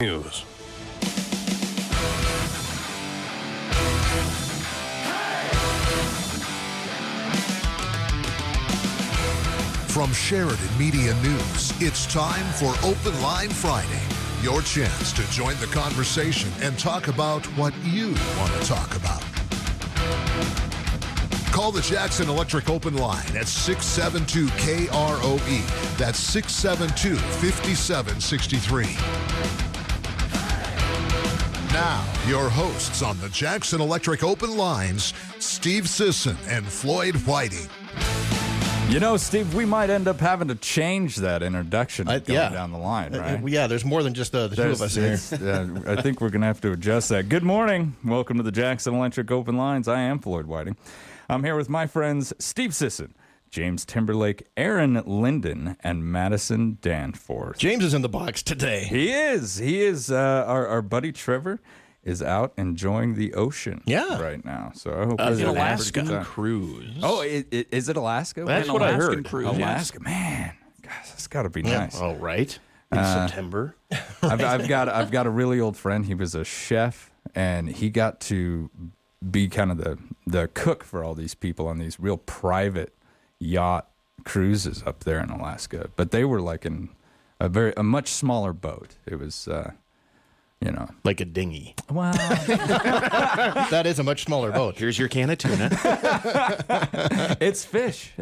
[0.00, 0.44] News.
[9.88, 14.00] From Sheridan Media News, it's time for Open Line Friday.
[14.40, 19.22] Your chance to join the conversation and talk about what you want to talk about.
[21.52, 25.98] Call the Jackson Electric Open Line at 672 KROE.
[25.98, 29.69] That's 672 5763.
[31.72, 37.68] Now, your hosts on the Jackson Electric Open Lines, Steve Sisson and Floyd Whiting.
[38.88, 42.48] You know, Steve, we might end up having to change that introduction I- going yeah.
[42.48, 43.48] down the line, Uh, right?
[43.48, 45.16] yeah, there's more than just uh, the two of us here.
[45.32, 47.28] Uh, I think we're going to have to adjust that.
[47.28, 47.94] Good morning.
[48.04, 49.86] Welcome to the Jackson Electric Open Lines.
[49.86, 50.76] I am Floyd Whiting.
[51.28, 53.14] I'm here with my friends Steve Sisson,
[53.50, 57.58] James Timberlake, Aaron Linden, and Madison Danforth.
[57.58, 58.84] James is in the box today.
[58.84, 59.56] He is.
[59.56, 60.10] He is.
[60.10, 61.60] Uh, our, our buddy Trevor
[62.04, 64.20] is out enjoying the ocean Yeah.
[64.22, 64.70] right now.
[64.74, 66.94] So I hope Uh, he's an having a Alaskan cruise.
[67.02, 68.44] Oh, i i- is it Alaska?
[68.44, 69.24] That's An what I Alaskan heard.
[69.26, 69.46] Cruise.
[69.46, 69.56] Yes.
[69.56, 70.52] Alaska, man.
[70.82, 72.00] Gosh, that's got to be nice.
[72.00, 72.56] All right.
[72.92, 73.74] In Uh, September.
[74.22, 76.06] I've, I've got I've got a really old friend.
[76.06, 78.70] He was a chef, and he got to
[79.30, 82.94] be kind of the the cook for all these people on these real private
[83.40, 83.88] yacht
[84.24, 85.90] cruises up there in Alaska.
[85.96, 86.90] But they were like in
[87.40, 88.96] a very a much smaller boat.
[89.06, 89.48] It was.
[89.48, 89.72] Uh,
[90.60, 91.74] you know, Like a dinghy.
[91.90, 92.12] wow.
[93.70, 94.76] That is a much smaller boat.
[94.76, 95.70] Here's your can of tuna.
[97.40, 98.12] it's fish.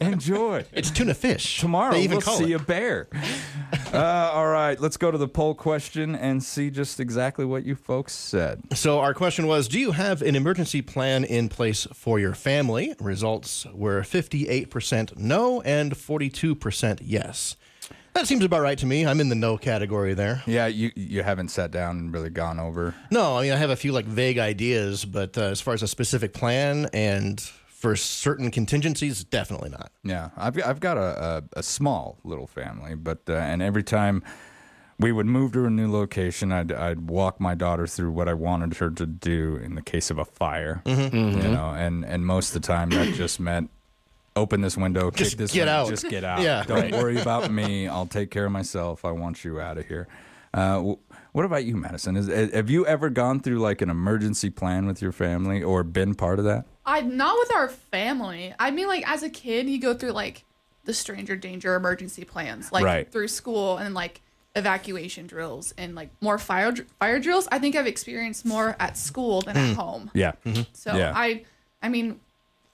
[0.00, 0.64] Enjoy.
[0.72, 1.60] It's tuna fish.
[1.60, 2.60] Tomorrow they even we'll see it.
[2.60, 3.08] a bear.
[3.92, 3.98] uh,
[4.32, 8.14] all right, let's go to the poll question and see just exactly what you folks
[8.14, 8.62] said.
[8.74, 12.94] So our question was, do you have an emergency plan in place for your family?
[13.00, 17.56] Results were 58% no and 42% yes.
[18.14, 19.06] That seems about right to me.
[19.06, 20.42] I'm in the no category there.
[20.46, 22.94] Yeah, you you haven't sat down and really gone over.
[23.10, 25.82] No, I mean I have a few like vague ideas, but uh, as far as
[25.82, 29.92] a specific plan and for certain contingencies, definitely not.
[30.02, 33.84] Yeah, I've got- I've got a a, a small little family, but uh, and every
[33.84, 34.24] time
[34.98, 38.34] we would move to a new location, I'd I'd walk my daughter through what I
[38.34, 40.82] wanted her to do in the case of a fire.
[40.86, 41.40] Mm-hmm.
[41.40, 43.70] You know, and and most of the time that just meant.
[44.38, 45.88] Open this window, kick Just this get window, out.
[45.88, 46.40] just get out.
[46.42, 46.62] Yeah.
[46.66, 47.88] Don't worry about me.
[47.88, 49.04] I'll take care of myself.
[49.04, 50.06] I want you out of here.
[50.54, 50.94] Uh,
[51.32, 52.16] what about you, Madison?
[52.16, 56.14] Is, have you ever gone through like an emergency plan with your family or been
[56.14, 56.64] part of that?
[56.86, 58.54] I not with our family.
[58.58, 60.44] I mean, like as a kid, you go through like
[60.84, 63.10] the stranger danger emergency plans, like Right.
[63.12, 64.22] through school and like
[64.56, 67.46] evacuation drills and like more fire dr- fire drills.
[67.52, 70.10] I think I've experienced more at school than at home.
[70.14, 70.32] Yeah.
[70.72, 71.12] So Yeah.
[71.14, 71.44] I,
[71.82, 72.20] I mean,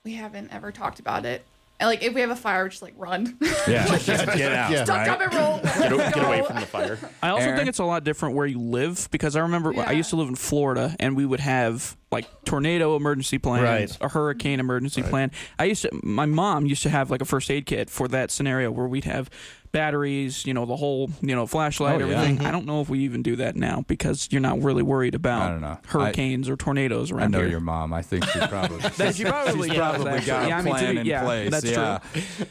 [0.04, 1.44] we haven't ever talked about it.
[1.80, 3.36] And like if we have a fire, we just like run,
[3.68, 3.84] Yeah.
[3.98, 4.70] Just get out.
[4.70, 4.84] Yeah.
[4.84, 5.58] duck, jump, and roll.
[5.60, 6.98] Get, o- get away from the fire.
[7.22, 7.56] I also Aaron?
[7.56, 9.82] think it's a lot different where you live because I remember Yeah.
[9.88, 13.98] I used to live in Florida and we would have like tornado emergency plans, Right.
[14.00, 15.32] a hurricane emergency plan.
[15.58, 18.30] I used to my mom used to have like a first aid kit for that
[18.30, 19.28] scenario where we'd have
[19.74, 22.14] batteries, you know, the whole, you know, flashlight, Oh, yeah.
[22.14, 22.38] everything.
[22.38, 22.46] Mm-hmm.
[22.46, 25.42] I don't know if we even do that now because you're not really worried about
[25.42, 25.78] I don't know.
[25.88, 27.48] hurricanes or tornadoes I around know here.
[27.48, 27.92] your mom.
[27.92, 30.26] I think she probably That she probably she's does, probably actually.
[30.26, 31.50] got Yeah, a I mean, to plan be- in yeah, place.
[31.50, 31.98] that's yeah.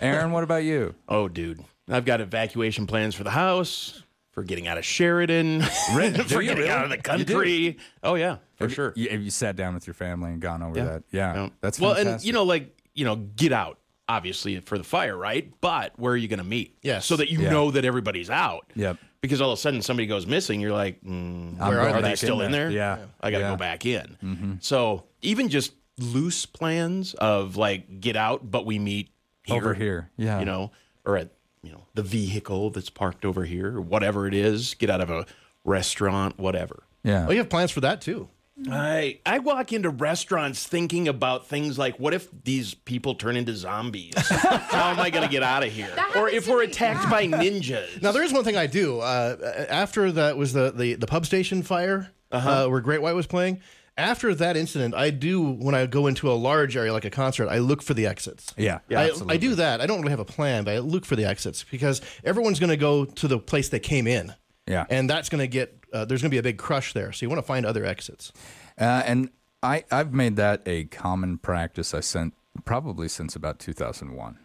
[0.02, 0.94] Aaron, what about you?
[1.10, 1.64] Oh, dude.
[1.90, 5.60] I've got evacuation plans for the house, for getting out of Sheridan,
[5.96, 6.70] do for getting really?
[6.70, 7.78] out of the country.
[8.04, 8.94] Oh, yeah, for Have sure.
[8.96, 10.84] You, have you sat down with your family and gone over Yeah.
[10.86, 11.04] that?
[11.12, 11.50] Yeah, Yeah.
[11.62, 15.52] that's well, and you know, like you know, get out obviously for the fire, right?
[15.62, 16.78] But where are you going to meet?
[16.82, 17.52] Yeah, so that you Yeah.
[17.52, 18.72] know that everybody's out.
[18.76, 18.98] Yep.
[19.22, 22.16] Because all of a sudden somebody goes missing, you're like, mm, where going are they
[22.16, 22.70] still in there?
[22.70, 23.50] Yeah, I got to Yeah.
[23.52, 24.58] go back in.
[24.62, 29.10] So even just loose plans of like get out, but we meet
[29.46, 30.40] here, Over here, yeah.
[30.40, 30.72] you know,
[31.06, 31.30] or at
[31.62, 34.74] you know the vehicle that's parked over here, or whatever it is.
[34.74, 35.26] Get out of a
[35.64, 36.84] restaurant, whatever.
[37.04, 37.26] Yeah.
[37.28, 38.30] Oh, you have plans for that too.
[38.70, 43.56] I I walk into restaurants thinking about things like what if these people turn into
[43.56, 44.14] zombies?
[44.18, 45.92] How am I going to get out of here?
[45.96, 48.02] That Or if we're attacked by ninjas?
[48.02, 49.00] Now there is one thing I do.
[49.00, 53.28] Uh, after that was the, the, the pub station fire uh where Great White was
[53.28, 53.62] playing.
[53.96, 57.48] After that incident, I do when I go into a large area like a concert,
[57.48, 58.52] I look for the exits.
[58.58, 59.34] Yeah, yeah, I, absolutely.
[59.36, 59.82] I do that.
[59.82, 62.72] I don't really have a plan, but I look for the exits because everyone's going
[62.72, 64.34] to go to the place they came in.
[64.68, 64.86] Yeah.
[64.90, 67.12] and that's going to get uh, there's going to be a big crush there.
[67.12, 68.32] So you want to find other exits.
[68.80, 69.30] Uh, and
[69.62, 71.94] I, I've made that a common practice.
[71.94, 72.34] I sent
[72.66, 74.38] probably since about 2001,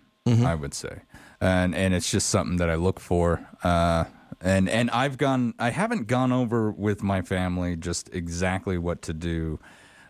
[0.44, 1.00] I would say,
[1.40, 3.46] and and it's just something that I look for.
[3.64, 4.04] Uh,
[4.40, 5.54] and and I've gone.
[5.58, 9.58] I haven't gone over with my family just exactly what to do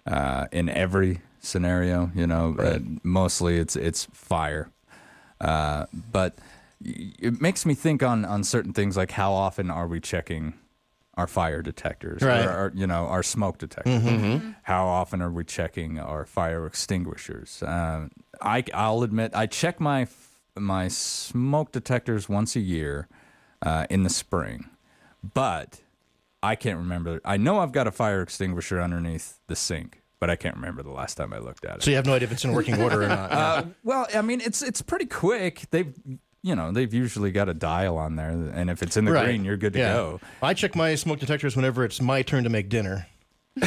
[0.06, 2.10] uh, in every scenario.
[2.14, 4.70] You know, uh, mostly it's it's fire,
[5.40, 6.36] uh, but
[6.84, 10.54] it makes me think on on certain things like how often are we checking
[11.14, 12.46] our fire detectors, Right.
[12.46, 14.40] or our, you know, our smoke detectors.
[14.62, 17.60] How often are we checking our fire extinguishers?
[17.66, 20.06] Um, I, I'll admit, I check my
[20.56, 23.08] my smoke detectors once a year
[23.62, 24.70] uh, in the spring,
[25.34, 25.80] but
[26.40, 27.20] I can't remember.
[27.24, 30.90] I know I've got a fire extinguisher underneath the sink, but I can't remember the
[30.92, 31.82] last time I looked at it.
[31.82, 33.32] So you have no idea if it's in working order or not.
[33.32, 35.64] Uh, well, I mean, it's it's pretty quick.
[35.72, 35.92] They've
[36.42, 39.24] you know they've usually got a dial on there, and if it's in the Right.
[39.26, 39.92] green, you're good to Yeah.
[39.94, 40.20] go.
[40.42, 43.06] I check my smoke detectors whenever it's my turn to make dinner.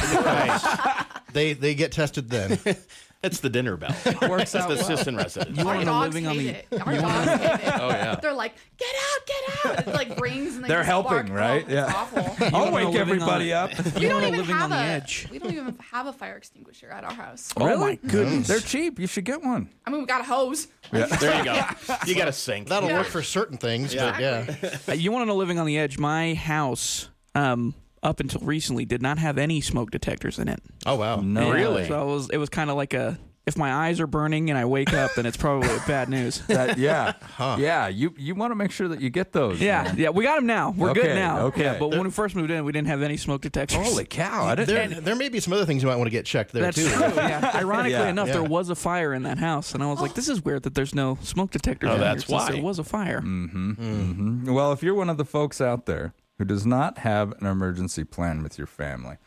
[1.33, 2.59] They they get tested then.
[3.23, 3.95] It's the dinner bell.
[4.29, 5.55] Works It's the assistant resident.
[5.55, 6.87] You Our want to dogs living on hate the it.
[6.87, 7.73] Our dogs hate it.
[7.79, 8.15] Oh yeah.
[8.15, 9.87] They're like, get out, get out.
[9.87, 11.29] It like rings and they They're just helping, bark.
[11.29, 11.65] right?
[11.67, 11.85] Oh, Yeah.
[11.85, 12.35] It's awful.
[12.47, 13.85] I'll wanna wake living everybody on- up.
[13.95, 14.79] We don't wanna even living have on the a.
[14.79, 15.27] edge.
[15.29, 17.53] We don't even have a fire extinguisher at our house.
[17.57, 18.47] Oh my goodness.
[18.47, 18.97] They're cheap.
[18.97, 19.69] You should get one.
[19.85, 20.67] I mean, we got a hose.
[20.91, 21.07] There
[21.37, 21.61] you go.
[22.07, 22.69] You got a sink.
[22.69, 22.97] That'll Yeah.
[22.97, 24.55] work for certain things, but yeah.
[24.89, 25.99] Uh, you want to know living on the edge?
[25.99, 30.61] My house, um, up until recently, did not have any smoke detectors in it.
[30.85, 31.17] Oh wow.
[31.17, 31.87] No, Yeah, Really?
[31.87, 34.57] So it was it was kind of like a if my eyes are burning and
[34.59, 36.41] I wake up, then it's probably bad news.
[36.47, 37.87] That, yeah, yeah.
[37.87, 39.59] You you want to make sure that you get those.
[39.59, 39.95] Yeah, man.
[39.97, 40.71] yeah, we got them now.
[40.77, 41.47] We're good now.
[41.47, 41.63] okay.
[41.63, 43.79] Yeah, but when we first moved in, we didn't have any smoke detectors.
[43.79, 44.45] Holy cow!
[44.45, 44.91] I didn't.
[44.91, 46.77] There, there may be some other things you might want to get checked there That's
[46.77, 46.87] too.
[46.87, 47.01] true.
[47.15, 47.51] Yeah.
[47.55, 48.33] Ironically Yeah, enough, yeah.
[48.33, 50.75] there was a fire in that house, and I was like, "This is weird that
[50.75, 52.51] there's no smoke detectors." Oh, in that's here, why.
[52.51, 53.21] there was a fire.
[53.21, 53.83] Mm-hmm, hmm.
[53.83, 54.53] mm-hmm.
[54.53, 58.03] Well, if you're one of the folks out there who does not have an emergency
[58.03, 59.17] plan with your family,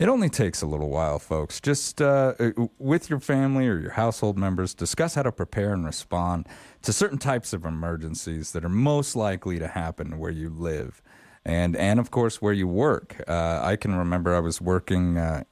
[0.00, 1.60] it only takes a little while, folks.
[1.60, 2.50] Just uh, uh,
[2.80, 6.48] with your family or your household members, discuss how to prepare and respond
[6.82, 11.00] to certain types of emergencies that are most likely to happen where you live.
[11.44, 13.22] And, and of course, where you work.
[13.28, 15.44] Uh, I can remember I was working uh,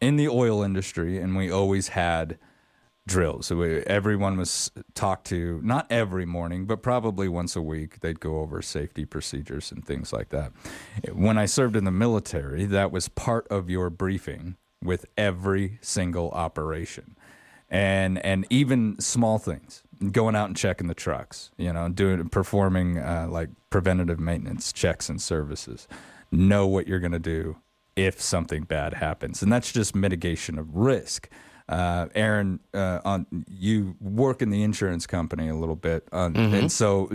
[0.00, 2.38] in the oil industry, and we always had
[3.06, 3.46] drills.
[3.46, 8.00] So everyone was talked to, not every morning, but probably once a week.
[8.00, 10.52] They'd go over safety procedures and things like that.
[11.12, 16.30] When I served in the military, that was part of your briefing with every single
[16.30, 17.16] operation.
[17.68, 19.82] And and even small things,
[20.12, 25.08] going out and checking the trucks, you know, doing performing uh, like preventative maintenance checks
[25.08, 25.88] and services.
[26.30, 27.56] Know what you're going to do
[27.96, 31.28] if something bad happens, and that's just mitigation of risk.
[31.68, 36.70] Uh, Aaron, uh, on you work in the insurance company a little bit, on, and
[36.70, 37.10] so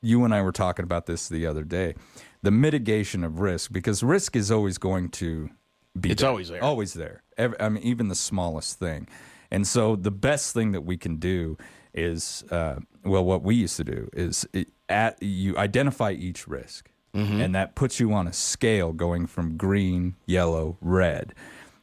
[0.00, 1.94] you and I were talking about this the other day.
[2.42, 5.50] The mitigation of risk, because risk is always going to
[5.98, 6.62] be It's always there.
[6.62, 7.22] always there.
[7.36, 9.08] Ev I mean, even the smallest thing.
[9.50, 11.56] And so the best thing that we can do
[11.92, 16.90] is, uh, well, what we used to do is it, at you identify each risk,
[17.14, 21.32] and that puts you on a scale going from green, yellow, red.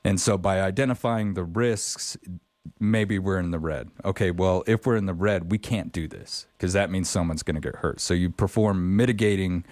[0.03, 2.17] And so by identifying the risks,
[2.79, 3.89] maybe we're in the red.
[4.03, 7.43] Okay, well, if we're in the red, we can't do this because that means someone's
[7.43, 7.99] going to get hurt.
[8.01, 9.65] So you perform mitigating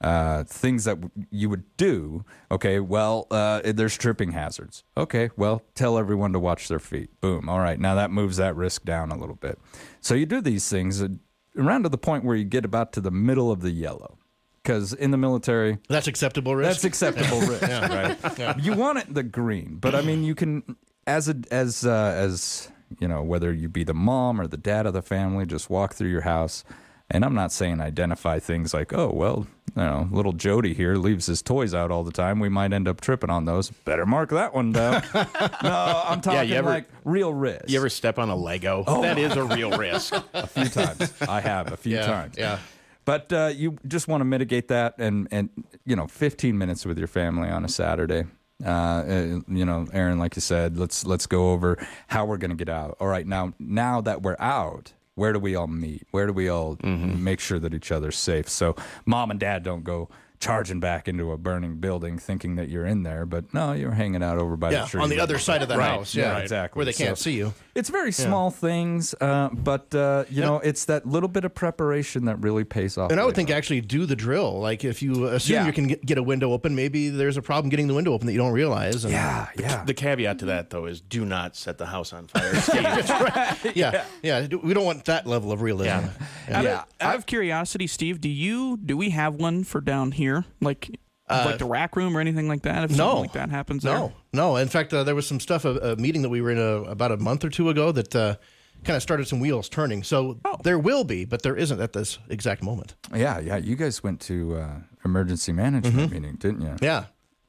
[0.00, 2.24] uh, things that w- you would do.
[2.50, 4.84] Okay, well, uh, there's tripping hazards.
[4.96, 7.20] Okay, well, tell everyone to watch their feet.
[7.20, 7.48] Boom.
[7.48, 9.58] All right, now that moves that risk down a little bit.
[10.00, 11.08] So you do these things uh,
[11.56, 14.18] around to the point where you get about to the middle of the yellow.
[14.66, 16.82] Because in the military, That's acceptable risk.
[16.82, 18.56] that's acceptable risk, right?
[18.64, 20.76] You want it the green, but I mean, you can
[21.06, 22.68] as a as uh, as
[22.98, 25.94] you know, whether you be the mom or the dad of the family, just walk
[25.94, 26.64] through your house.
[27.08, 29.46] And I'm not saying identify things like, oh well,
[29.76, 32.40] you know, little Jody here leaves his toys out all the time.
[32.40, 33.70] We might end up tripping on those.
[33.70, 35.04] Better mark that one down.
[35.14, 37.70] no, I'm talking you ever- like real risk.
[37.70, 38.82] You ever step on a Lego?
[38.88, 39.02] Oh.
[39.02, 40.12] That is a real risk.
[40.34, 41.12] a few times.
[41.28, 42.34] I have a few Yeah, times.
[42.36, 42.58] yeah.
[43.06, 45.48] But uh, you just want to mitigate that, and and
[45.86, 48.24] you know, 15 minutes with your family on a Saturday.
[48.64, 52.50] Uh, uh, you know, Aaron, like you said, let's let's go over how we're going
[52.50, 52.96] to get out.
[53.00, 56.06] All right, now now that we're out, where do we all meet?
[56.10, 58.48] Where do we all make sure that each other's safe?
[58.48, 60.08] So mom and dad don't go
[60.40, 64.22] charging back into a burning building thinking that you're in there, but no, you're hanging
[64.22, 65.00] out over by yeah, the tree.
[65.02, 66.14] on the other side of the Right, house.
[66.14, 66.78] Yeah, right, exactly.
[66.78, 67.54] Where they can't So- see you.
[67.74, 72.24] It's very small things, uh, but uh, you know, it's that little bit of preparation
[72.24, 73.10] that really pays off.
[73.10, 73.56] And I would think on.
[73.56, 74.60] actually do the drill.
[74.60, 75.66] Like if you assume Yeah.
[75.66, 78.26] you can get, get a window open, maybe there's a problem getting the window open
[78.28, 79.04] that you don't realize.
[79.04, 79.84] And yeah, yeah.
[79.84, 82.54] The caveat to that, though, is do not set the house on fire.
[82.62, 82.82] Steve.
[83.76, 84.46] yeah, yeah.
[84.62, 86.06] We don't want that level of realism.
[86.48, 86.56] Yeah.
[86.58, 90.12] Out, Yeah, of, out of curiosity, Steve, do you do we have one for down
[90.12, 90.25] here,
[90.60, 92.84] like like the rack room or anything like that?
[92.84, 92.96] If no.
[92.96, 93.94] something like that happens, there?
[93.94, 94.56] No, no.
[94.56, 96.84] In fact, uh, there was some stuff, a, a meeting that we were in uh
[96.90, 98.36] about a month or two ago that uh,
[98.84, 100.02] kind of started some wheels turning.
[100.04, 100.56] So Oh.
[100.62, 102.94] there will be, but there isn't at this exact moment.
[103.14, 103.56] yeah, yeah.
[103.56, 106.76] You guys went to uh, emergency management meeting, didn't you?
[106.80, 107.06] Yeah,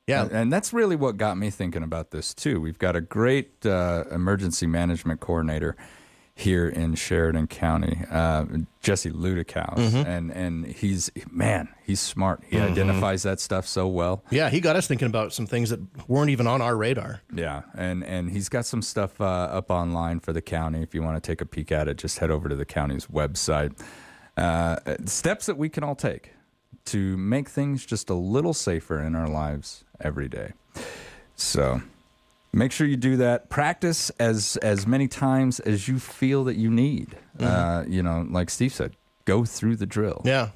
[0.07, 0.23] yeah.
[0.23, 2.59] And, and that's really what got me thinking about this too.
[2.59, 5.75] We've got a great uh, emergency management coordinator
[6.39, 8.45] here in Sheridan County, uh,
[8.81, 10.07] Jesse Ludikhuize, Mm-hmm.
[10.09, 12.43] and and he's man, he's smart.
[12.47, 14.23] He identifies that stuff so well.
[14.29, 17.21] Yeah, he got us thinking about some things that weren't even on our radar.
[17.33, 20.83] Yeah, and and he's got some stuff uh, up online for the county.
[20.83, 23.07] If you want to take a peek at it, just head over to the county's
[23.07, 23.73] website.
[24.37, 24.75] Uh,
[25.05, 26.33] steps that we can all take
[26.85, 30.53] to make things just a little safer in our lives every day.
[31.35, 31.81] So
[32.53, 33.49] make sure you do that.
[33.49, 37.17] Practice as as many times as you feel that you need.
[37.39, 40.21] Uh, you know, like Steve said, go through the drill.
[40.25, 40.49] Yeah.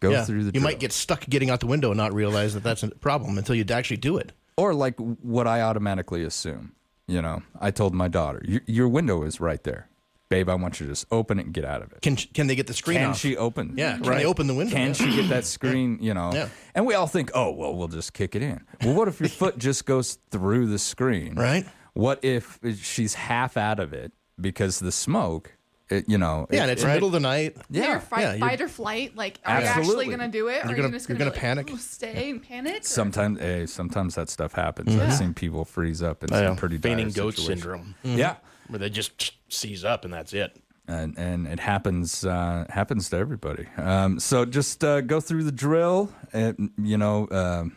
[0.00, 0.24] Go yeah.
[0.24, 0.46] through the.
[0.46, 0.62] you drill.
[0.64, 3.54] might get stuck getting out the window and not realize that that's a problem until
[3.54, 4.32] you actually do it.
[4.56, 6.72] or like what I automatically assume.
[7.08, 9.88] You know, I told my daughter, your, your window is right there,
[10.28, 10.48] babe.
[10.48, 12.02] I want you to just open it and get out of it.
[12.02, 13.18] Can can they get the screen Can off?
[13.18, 13.74] she open?
[13.76, 14.74] Yeah, can they open the window?
[14.74, 14.92] Can Yeah.
[14.94, 15.98] she get that screen?
[16.00, 16.48] You know, Yeah.
[16.74, 18.60] and we all think, oh well, we'll just kick it in.
[18.84, 21.34] Well, what if your foot just goes through the screen?
[21.34, 21.66] Right.
[21.94, 25.52] What if she's half out of it because the smoke?
[25.88, 26.48] It, you know.
[26.50, 27.56] Yeah, it- and it's it- the middle of the night.
[27.70, 27.90] Yeah.
[27.92, 29.16] Your fight, Yeah, you're- fight or flight.
[29.16, 30.64] Like, are you actually gonna do it?
[30.64, 31.70] Or You're gonna- you just you're gonna, gonna like, panic?
[31.78, 32.84] stay and panic?
[32.84, 34.96] Sometimes, hey, sometimes that stuff happens.
[34.96, 36.48] I've seen people freeze up in Yeah.
[36.48, 37.62] some pretty dire Fainting goat situations.
[37.62, 38.34] syndrome, Yeah.
[38.68, 40.56] Where they just seize up and that's it.
[40.88, 43.66] and and it happens uh, happens to everybody.
[43.76, 47.76] Um, so just uh, go through the drill, and you know, um,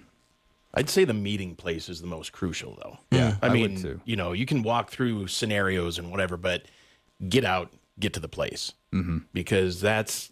[0.73, 2.99] I'd say the meeting place is the most crucial, though.
[3.11, 4.01] Yeah, I I mean, would too.
[4.05, 6.63] you know, you can walk through scenarios and whatever, but
[7.27, 9.19] get out, get to the place, mm-hmm.
[9.33, 10.31] because that's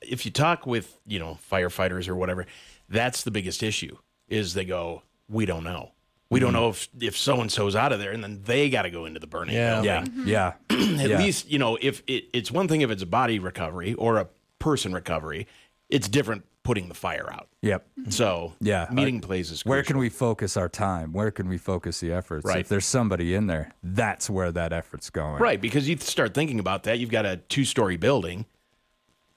[0.00, 2.46] if you talk with you know firefighters or whatever,
[2.88, 3.96] that's the biggest issue.
[4.28, 5.92] Is they go, we don't know.
[6.30, 6.44] We Mm-hmm.
[6.46, 8.90] don't know if if so and so's out of there, and then they got to
[8.90, 9.80] go into the burning Yeah.
[9.82, 10.26] building.
[10.26, 11.18] yeah, yeah, At yeah.
[11.18, 14.28] least you know if it, it's one thing if it's a body recovery or a
[14.58, 15.46] person recovery,
[15.88, 17.48] it's different putting the fire out.
[17.62, 17.86] Yep.
[18.10, 18.88] So Yeah.
[18.92, 19.64] meeting places.
[19.64, 21.14] Where can we focus our time?
[21.14, 22.44] Where can we focus the efforts?
[22.44, 22.58] Right.
[22.60, 25.40] If there's somebody in there, that's where that effort's going.
[25.40, 26.98] Right, because you start thinking about that.
[26.98, 28.44] You've got a two story building.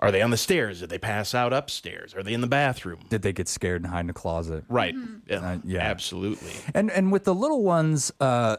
[0.01, 0.79] Are they on the stairs?
[0.79, 2.15] Did they pass out upstairs?
[2.15, 2.99] Are they in the bathroom?
[3.09, 4.63] Did they get scared and hide in a closet?
[4.67, 4.95] Right.
[5.27, 5.79] Yeah, Uh, yeah.
[5.81, 6.51] Absolutely.
[6.73, 8.57] And and with the little ones, uh,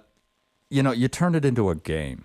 [0.70, 2.24] you know, you turn it into a game,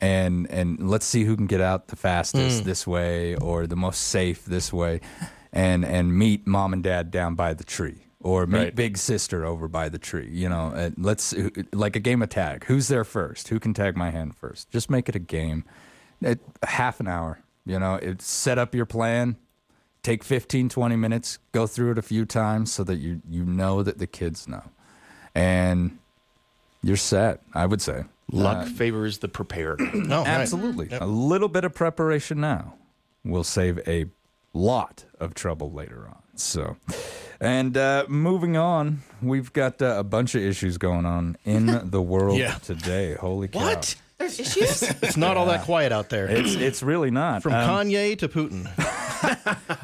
[0.00, 4.00] and and let's see who can get out the fastest this way or the most
[4.02, 5.00] safe this way,
[5.52, 8.02] and and meet mom and dad down by the tree.
[8.20, 8.74] Or meet Right.
[8.74, 10.72] big sister over by the tree, you know.
[10.74, 11.32] And let's
[11.72, 12.64] like a game of tag.
[12.64, 13.48] Who's there first?
[13.48, 14.68] Who can tag my hand first?
[14.72, 15.64] Just make it a game.
[16.20, 17.96] It, half an hour, you know.
[17.96, 19.36] It, set up your plan,
[20.02, 23.82] take 15 20 minutes go through it a few times so that you you know
[23.82, 24.62] that the kids know
[25.34, 25.98] and
[26.82, 29.80] you're set i would say Luck favors the prepared.
[29.94, 30.26] No, right.
[30.28, 32.74] absolutely a little bit of preparation now
[33.24, 34.06] will save a
[34.52, 36.76] lot of trouble later on so
[37.40, 42.00] and uh, moving on we've got uh, a bunch of issues going on in the
[42.02, 42.54] world Yeah.
[42.62, 43.96] today holy cow What?
[44.18, 44.82] There's issues.
[45.02, 46.26] It's not all that quiet out there.
[46.26, 48.66] it's it's really not From Um, Kanye to Putin.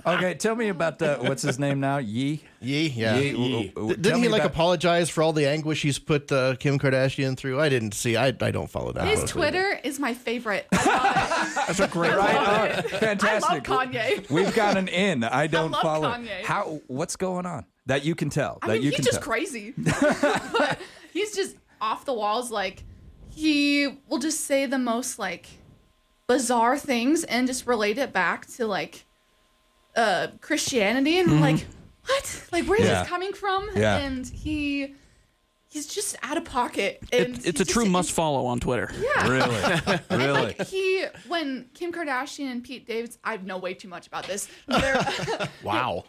[0.07, 3.17] okay tell me about uh, what's his name now yee Yee, yeah.
[3.19, 3.33] Yee, Yee.
[3.33, 6.31] w- w- D- tell Didn't he like about- apologize for all the anguish he's put
[6.31, 7.61] uh, Kim Kardashian through?
[7.61, 8.17] I didn't see.
[8.17, 9.05] I, I don't follow that.
[9.09, 9.41] His closely.
[9.43, 10.67] Twitter is my favorite.
[10.71, 11.55] I love it.
[11.67, 12.67] That's a great Right love on.
[12.79, 12.91] it.
[12.91, 13.69] Fantastic.
[13.69, 14.31] I love Kanye.
[14.31, 15.25] We've got an in.
[15.25, 16.09] I don't love follow.
[16.11, 16.43] Kanye.
[16.45, 16.81] How?
[16.87, 17.67] What's going on?
[17.87, 18.59] That you can tell.
[18.63, 19.25] I that mean, you he's can just tell.
[19.25, 19.75] crazy.
[19.77, 20.79] but
[21.13, 22.53] he's just off the walls.
[22.53, 22.85] Like
[23.35, 25.47] he will just say the most like
[26.27, 29.05] bizarre things and just relate it back to like
[29.97, 31.67] uh Christianity and I'm like
[32.07, 32.47] what?
[32.53, 33.01] Like where is Yeah.
[33.01, 33.69] this coming from?
[33.75, 33.99] Yeah.
[33.99, 34.95] And he
[35.69, 37.01] he's just out of pocket.
[37.13, 38.91] And It, it's a true just- must follow on Twitter.
[39.01, 39.27] Yeah.
[39.29, 40.33] Really, really.
[40.59, 44.49] Like he, when Kim Kardashian and Pete Davidson, I know way too much about this.
[45.63, 46.05] Wow.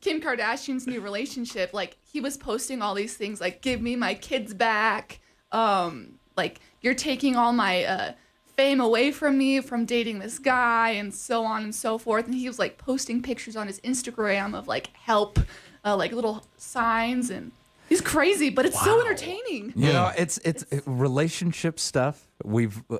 [0.00, 4.14] Kim Kardashian's new relationship, like he was posting all these things, like "Give me my
[4.14, 5.20] kids back,"
[5.52, 8.12] um, like "You're taking all my uh,
[8.56, 12.26] fame away from me from dating this guy," and so on and so forth.
[12.26, 15.38] And he was like posting pictures on his Instagram of like help,
[15.84, 17.52] uh, like little signs, and
[17.88, 19.72] he's crazy, but it's so entertaining.
[19.76, 22.26] You know, it's it's it- relationship stuff.
[22.44, 22.98] We've uh,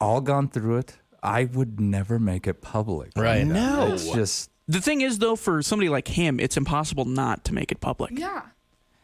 [0.00, 0.96] all gone through it.
[1.22, 3.12] I would never make it public.
[3.16, 3.46] Right.
[3.46, 3.92] No.
[3.92, 7.70] It's just The thing is, though, for somebody like him, it's impossible not to make
[7.70, 8.18] it public.
[8.18, 8.42] Yeah.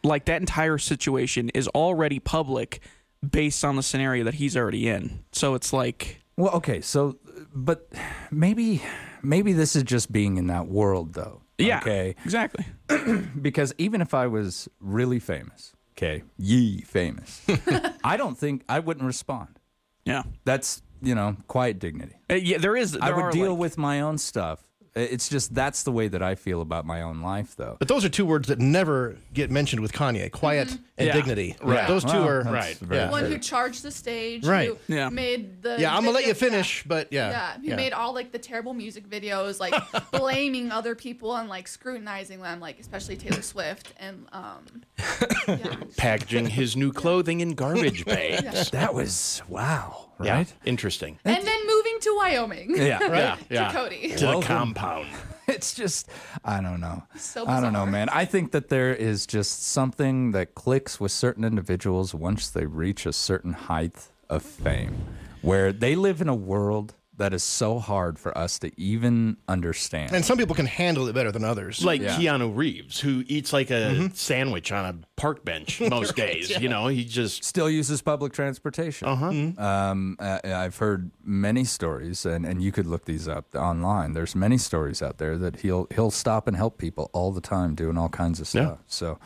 [0.03, 2.79] Like that entire situation is already public
[3.27, 5.23] based on the scenario that he's already in.
[5.31, 6.79] So it's like, well, okay.
[6.81, 7.17] So,
[7.53, 7.91] but
[8.31, 8.81] maybe
[9.21, 11.41] maybe this is just being in that world, though.
[11.57, 12.15] yeah, Okay.
[12.23, 12.65] exactly.
[13.41, 17.41] because even if I was really famous, okay, ye famous,
[18.03, 19.59] I don't think I wouldn't respond.
[20.05, 22.15] Yeah, That's you know quiet dignity.
[22.29, 22.57] Uh, yeah.
[22.57, 22.93] There is.
[22.93, 24.61] There I would deal like- with my own stuff
[24.99, 27.77] It's just that's the way that I feel about my own life, though.
[27.79, 31.13] But those are two words that never get mentioned with Kanye: quiet and Yeah.
[31.13, 31.55] dignity.
[31.61, 31.87] Right.
[31.87, 32.77] Those two Well, are right.
[32.77, 33.05] very Yeah.
[33.07, 33.29] The one fair.
[33.31, 34.69] who charged the stage, Right.
[34.87, 35.09] who Yeah.
[35.09, 37.75] made the Yeah, I'm gonna let you video- finish, but yeah, Yeah, he yeah.
[37.75, 39.73] made all like the terrible music videos, like
[40.11, 44.65] blaming other people and like scrutinizing them, like especially Taylor Swift and um,
[45.47, 48.43] yeah, Packaging his new clothing in garbage bags.
[48.43, 48.63] yeah.
[48.71, 50.53] That was wow, Yeah, right?
[50.65, 51.19] interesting.
[51.25, 52.75] and then moving to Wyoming.
[52.75, 53.71] Yeah, Yeah, yeah.
[53.71, 54.15] Cody.
[54.15, 54.41] To Welcome.
[54.41, 55.07] the compound.
[55.47, 56.09] it's just
[56.43, 57.03] I don't know.
[57.17, 57.91] So I don't know, bizarre.
[57.91, 58.09] man.
[58.09, 63.05] I think that there is just something that clicks with certain individuals once they reach
[63.05, 64.95] a certain height of fame,
[65.41, 70.13] where they live in a world that is so hard for us to even understand.
[70.13, 71.83] And some people can handle it better than others.
[71.85, 72.17] Like Yeah.
[72.17, 74.07] Keanu Reeves, who eats like a Mm-hmm.
[74.13, 76.49] sandwich on a park bench most days.
[76.59, 79.07] You know, he just Still uses public transportation.
[79.07, 79.29] uh-huh.
[79.63, 84.13] Um, uh, I've heard many stories, and, and you could look these up online.
[84.13, 87.75] There's many stories out there that he'll he'll stop and help people all the time,
[87.75, 88.65] doing all kinds of Yeah.
[88.65, 88.79] stuff.
[88.87, 89.19] So,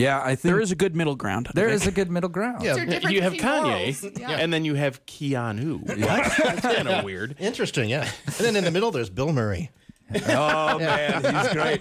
[0.00, 1.48] yeah, I think There is a good middle ground.
[1.48, 1.82] I there think.
[1.82, 2.62] is a good middle ground.
[2.64, 2.74] Yeah.
[2.74, 4.18] They're different you have between Kanye, morals.
[4.18, 4.30] Yeah.
[4.30, 5.80] and then you have Keanu.
[6.00, 6.32] What?
[6.38, 7.36] That's kind of weird.
[7.38, 8.08] Interesting, yeah.
[8.26, 9.70] And then in the middle, there's Bill Murray.
[10.12, 11.80] Oh man, he's great.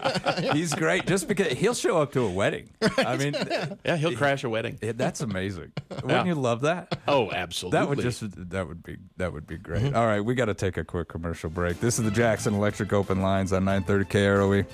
[0.54, 1.08] He's great.
[1.08, 2.70] Just because he'll show up to a wedding.
[3.00, 3.34] I mean,
[3.84, 4.78] Yeah, he'll crash a wedding.
[4.82, 5.72] it- that's amazing.
[5.90, 6.26] Wouldn't Yeah.
[6.26, 7.00] you love that?
[7.08, 7.80] Oh, absolutely.
[7.80, 8.22] That would just
[8.52, 9.82] that would be that would be great.
[9.82, 9.96] Mm-hmm.
[9.96, 11.80] All right, we got to take a quick commercial break.
[11.80, 14.66] This is the Jackson Electric Open Lines on 930 KROE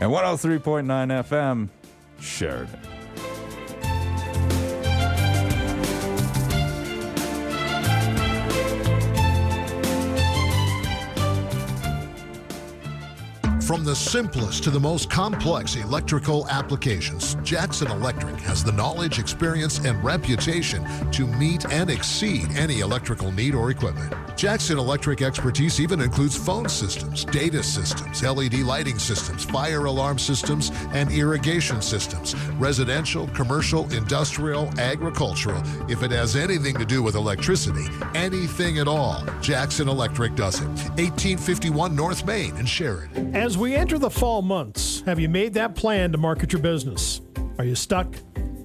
[0.00, 1.68] and 103.9 FM
[2.20, 2.99] Sheridan.
[13.70, 19.78] From the simplest to the most complex electrical applications, Jackson Electric has the knowledge, experience,
[19.78, 24.12] and reputation to meet and exceed any electrical need or equipment.
[24.36, 30.72] Jackson Electric expertise even includes phone systems, data systems, LED lighting systems, fire alarm systems,
[30.92, 35.62] and irrigation systems, residential, commercial, industrial, agricultural.
[35.88, 37.86] If it has anything to do with electricity,
[38.16, 40.66] anything at all, Jackson Electric does it.
[40.98, 43.36] 1851 North Main in Sheridan.
[43.36, 47.20] As we enter the fall months, have you made that plan to market your business?
[47.58, 48.16] Are you stuck?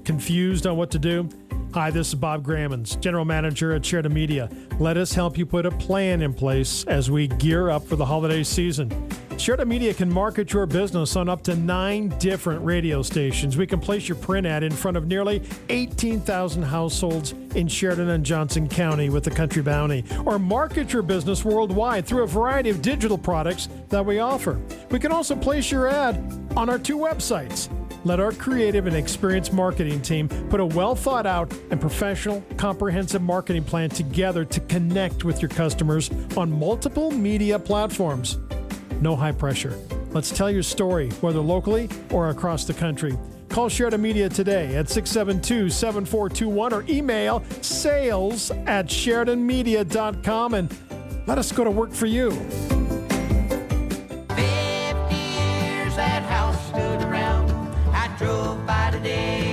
[0.06, 1.28] Confused on what to do?
[1.74, 4.50] Hi, this is Bob Grammons, General Manager at Sheridan Media.
[4.80, 8.06] Let us help you put a plan in place as we gear up for the
[8.06, 8.90] holiday season.
[9.38, 13.58] Sheridan Media can market your business on up to nine different radio stations.
[13.58, 18.26] We can place your print ad in front of nearly 18,000 households in Sheridan and
[18.26, 22.82] Johnson County with the Country Bounty, or market your business worldwide through a variety of
[22.82, 24.60] digital products that we offer.
[24.90, 26.16] We can also place your ad
[26.56, 27.70] on our two websites.
[28.06, 33.22] Let our creative and experienced marketing team put a well thought out and professional, comprehensive
[33.22, 38.38] marketing plan together to connect with your customers on multiple media platforms.
[39.02, 39.78] No high pressure.
[40.12, 43.18] Let's tell your story, whether locally or across the country.
[43.50, 50.76] Call Sheridan Media today at 672 7421 or email sales at SheridanMedia.com and
[51.28, 52.32] let us go to work for you.
[52.32, 52.36] 50
[55.16, 57.50] years that house stood around.
[57.94, 59.45] I drove by today,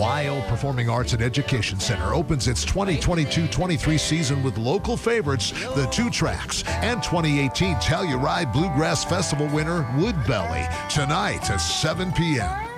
[0.00, 5.86] though WYO Performing Arts and Education Center opens its 2022-23 season with local favorites, the
[5.92, 12.69] Two Tracks, and 2018 Telluride Bluegrass Festival winner Woodbelly tonight at 7 p.m.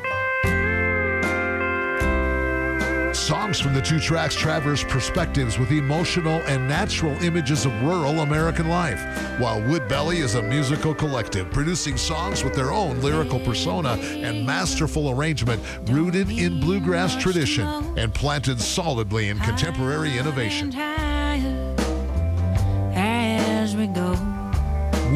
[3.22, 8.68] Songs from the Two Tracks traverse perspectives with emotional and natural images of rural American
[8.68, 9.00] life,
[9.38, 15.10] while Woodbelly is a musical collective producing songs with their own lyrical persona and masterful
[15.10, 17.64] arrangement rooted in bluegrass tradition
[17.96, 20.72] and planted solidly in contemporary innovation.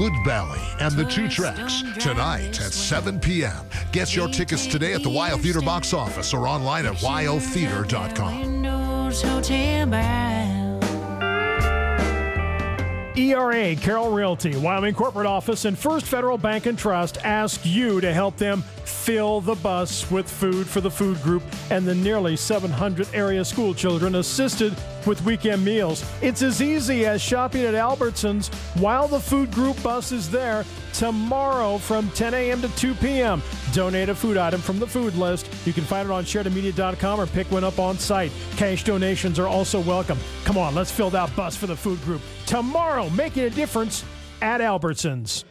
[0.06, 3.66] Woodbelly and the Two Tracks tonight at 7 p.m.
[3.90, 8.62] Get your tickets today at the WYO Theater box office or online at wyotheater.com.
[13.16, 18.12] ERA Carroll Realty, Wyoming Corporate Office, and First Federal Bank and Trust ask you to
[18.12, 23.08] help them fill the bus with food for the food group and the nearly 700
[23.14, 24.76] area school children assisted
[25.06, 26.04] with weekend meals.
[26.20, 31.78] It's as easy as shopping at Albertsons while the food group bus is there tomorrow
[31.78, 32.60] from 10 a.m.
[32.62, 33.42] to 2 p.m.
[33.76, 35.50] Donate a food item from the food list.
[35.66, 38.32] You can find it on SheridanMedia.com or pick one up on site.
[38.56, 40.18] Cash donations are also welcome.
[40.46, 44.02] Come on, let's fill that bus for the food group tomorrow, making a difference
[44.40, 45.44] at Albertsons.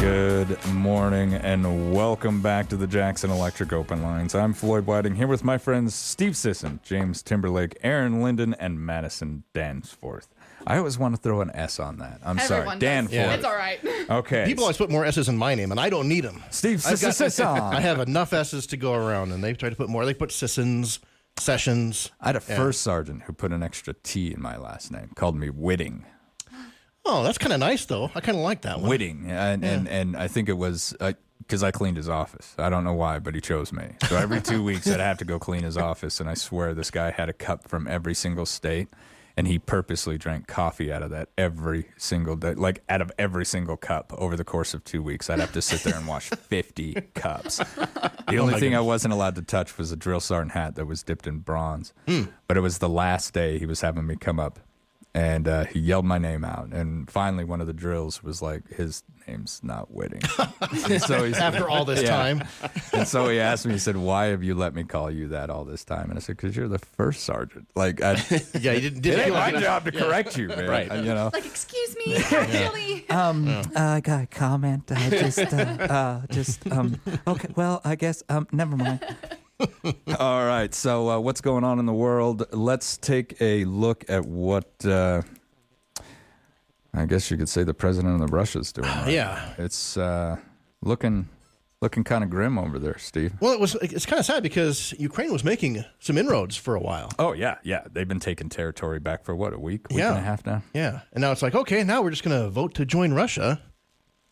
[0.00, 4.34] Good morning and welcome back to the Jackson Electric Open Lines.
[4.34, 9.44] I'm Floyd Whiting here with my friends Steve Sisson, James Timberlake, Aaron Linden, and Madison
[9.54, 10.28] Dansforth.
[10.66, 12.18] I always want to throw an S on that.
[12.24, 13.10] I'm sorry, Everyone does.
[13.10, 13.34] Danforth.
[13.34, 13.78] It's all right.
[14.10, 16.42] Okay, People always put more S's in my name, and I don't need them.
[16.50, 17.46] Steve I've got- Sisson.
[17.46, 20.04] I have enough S's to go around, and they try to put more.
[20.06, 20.98] They put Sissons,
[21.38, 22.10] Sessions.
[22.20, 25.36] I had a first sergeant who put an extra T in my last name, called
[25.36, 26.04] me Whitting.
[27.04, 28.10] Oh, that's kind of nice, though.
[28.14, 28.88] I kind of like that one.
[28.88, 32.54] Whitting, and and, and I think it was uh, because I cleaned his office.
[32.58, 33.94] I don't know why, but he chose me.
[34.08, 36.90] So every two weeks, I'd have to go clean his office, and I swear this
[36.90, 38.88] guy had a cup from every single state,
[39.36, 43.46] and he purposely drank coffee out of that every single day, like out of every
[43.46, 45.30] single cup over the course of two weeks.
[45.30, 47.56] I'd have to sit there and wash fifty cups.
[47.56, 50.84] The oh only thing I wasn't allowed to touch was a drill sergeant hat that
[50.86, 51.94] was dipped in bronze.
[52.06, 52.24] Hmm.
[52.46, 54.60] But it was the last day he was having me come up
[55.14, 56.68] and uh, he yelled my name out.
[56.72, 60.22] And finally, one of the drills was like, "His name's not Whitting."
[60.88, 62.10] and so he's, After all this Yeah.
[62.10, 62.44] time,
[62.92, 65.50] and so he asked me, he said, "Why have you let me call you that
[65.50, 67.68] all this time?" And I said, "Because you're the first sergeant.
[67.74, 68.12] Like, I,
[68.60, 68.98] yeah, you didn't.
[68.98, 70.68] it didn't ain't my like job to correct you, man.
[70.68, 70.90] Right.
[70.90, 73.08] Uh, You know." Like, excuse me, really?
[73.10, 74.90] Um, uh, I got a comment.
[74.94, 77.48] I just, uh, uh, just, um, okay.
[77.56, 79.00] Well, I guess, um, never mind.
[80.18, 80.74] All right.
[80.74, 82.44] So, uh, what's going on in the world?
[82.52, 85.22] Let's take a look at what uh,
[86.94, 88.88] I guess you could say the president of the Russia's doing.
[88.88, 89.52] right Yeah.
[89.58, 89.64] now.
[89.64, 90.36] It's uh,
[90.82, 91.28] looking
[91.82, 93.32] looking kind of grim over there, Steve.
[93.40, 93.74] Well, it was.
[93.76, 97.10] It's kind of sad because Ukraine was making some inroads for a while.
[97.18, 97.84] Oh yeah, yeah.
[97.90, 100.10] They've been taking territory back for what a week, week Yeah.
[100.10, 100.62] and a half now.
[100.74, 103.62] Yeah, and now it's like, okay, now we're just going to vote to join Russia,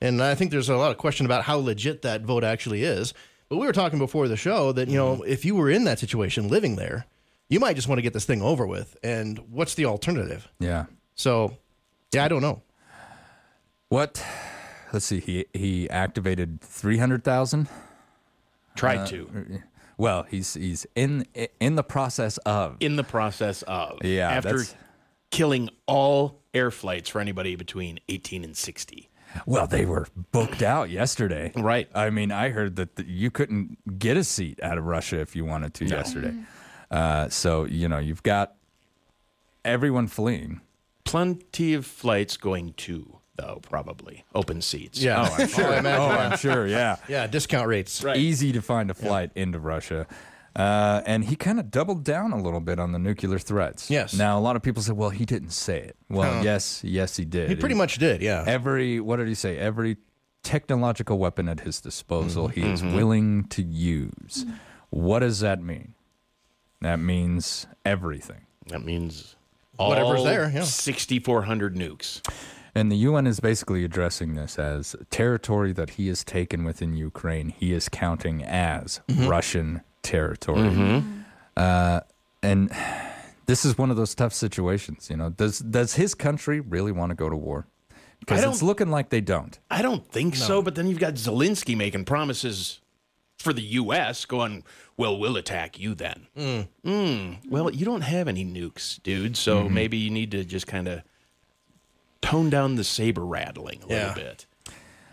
[0.01, 3.15] and I think there's a lot of question about how legit that vote actually is.
[3.49, 5.31] But we were talking before the show that you know mm-hmm.
[5.31, 7.07] if you were in that situation, living there,
[7.49, 8.97] you might just want to get this thing over with.
[9.03, 10.49] And what's the alternative?
[10.59, 10.87] Yeah.
[11.15, 11.57] So,
[12.13, 12.63] yeah, I don't know.
[13.89, 14.23] What?
[14.93, 15.21] Let's see.
[15.21, 17.69] He he activated three hundred thousand.
[18.77, 19.63] Tried uh, to.
[19.97, 21.27] Well, he's he's in
[21.59, 22.77] in the process of.
[22.81, 24.05] In the process of.
[24.05, 24.75] Yeah, After that's-
[25.31, 29.09] killing all air flights for anybody between 18 and 60.
[29.47, 31.53] Well, they were booked out yesterday.
[31.55, 31.89] Right.
[31.95, 35.37] I mean, I heard that the, you couldn't get a seat out of Russia if
[35.37, 36.35] you wanted to yesterday.
[36.91, 38.55] Uh, so you know you've got
[39.65, 40.61] everyone fleeing.
[41.05, 44.25] Plenty of flights going to, though, probably.
[44.35, 45.01] Open seats.
[45.03, 45.87] Yeah, Oh, I'm sure.
[45.87, 46.67] Oh, I'm sure.
[46.67, 46.97] Yeah.
[47.09, 48.05] Yeah, discount rates.
[48.05, 50.07] Easy to find a flight into Russia.
[50.57, 53.91] Uh, and he kind of doubled down a little bit on the nuclear threats.
[53.91, 54.15] Yes.
[54.15, 57.25] Now a lot of people say, "Well, he didn't say it." Well, yes, yes, he
[57.25, 57.49] did.
[57.49, 58.23] He pretty much did.
[58.23, 58.45] Yeah.
[58.47, 59.57] every what did he say?
[59.59, 59.99] Every
[60.43, 62.95] technological weapon at his disposal, he is Mm-hmm.
[62.95, 64.47] willing to use.
[64.91, 65.95] What does that mean?
[66.81, 68.47] That means everything.
[68.69, 69.37] That means
[69.77, 70.63] Whatever's all there, yeah.
[70.65, 72.21] 6,400 nukes.
[72.75, 77.49] And the UN is basically addressing this as territory that he has taken within Ukraine,
[77.51, 79.27] he is counting as Mm-hmm.
[79.29, 81.03] Russian territory.
[81.57, 82.01] Uh,
[82.43, 82.71] and
[83.47, 85.09] this is one of those tough situations.
[85.11, 87.67] You know, does does his country really want to go to war?
[88.21, 89.59] Because it's looking like they don't.
[89.71, 92.81] I don't think so, but then you've got Zelensky making promises
[93.39, 94.65] for the U.S., going,
[94.97, 96.27] well, we'll attack you then.
[96.85, 97.39] Mm.
[97.49, 101.03] Well, you don't have any nukes, dude, so maybe you need to just kind of
[102.21, 104.09] tone down the saber rattling a Yeah.
[104.09, 104.47] little bit.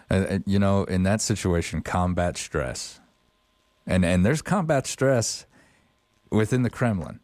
[0.09, 2.99] Uh, you know, in that situation, combat stress,
[3.85, 5.45] and and there's combat stress
[6.31, 7.19] within the Kremlin.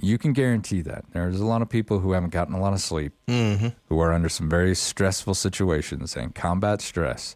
[0.00, 2.80] You can guarantee that there's a lot of people who haven't gotten a lot of
[2.80, 3.68] sleep, mm-hmm.
[3.88, 7.34] who are under some very stressful situations, and combat stress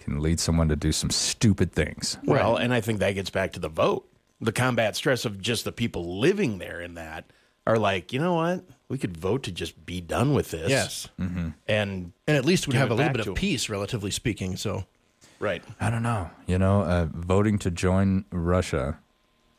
[0.00, 2.18] can lead someone to do some stupid things.
[2.24, 4.08] Well, and I think that gets back to the vote.
[4.40, 7.30] The combat stress of just the people living there in that
[7.66, 8.64] are like, you know what?
[8.88, 10.70] We could vote to just be done with this.
[10.70, 11.08] Yes.
[11.20, 11.50] Mm-hmm.
[11.68, 14.56] And And at least we'd have a little bit of peace, relatively speaking.
[14.56, 14.84] So,
[15.40, 15.62] right.
[15.80, 16.30] I don't know.
[16.46, 18.98] You know, uh, voting to join Russia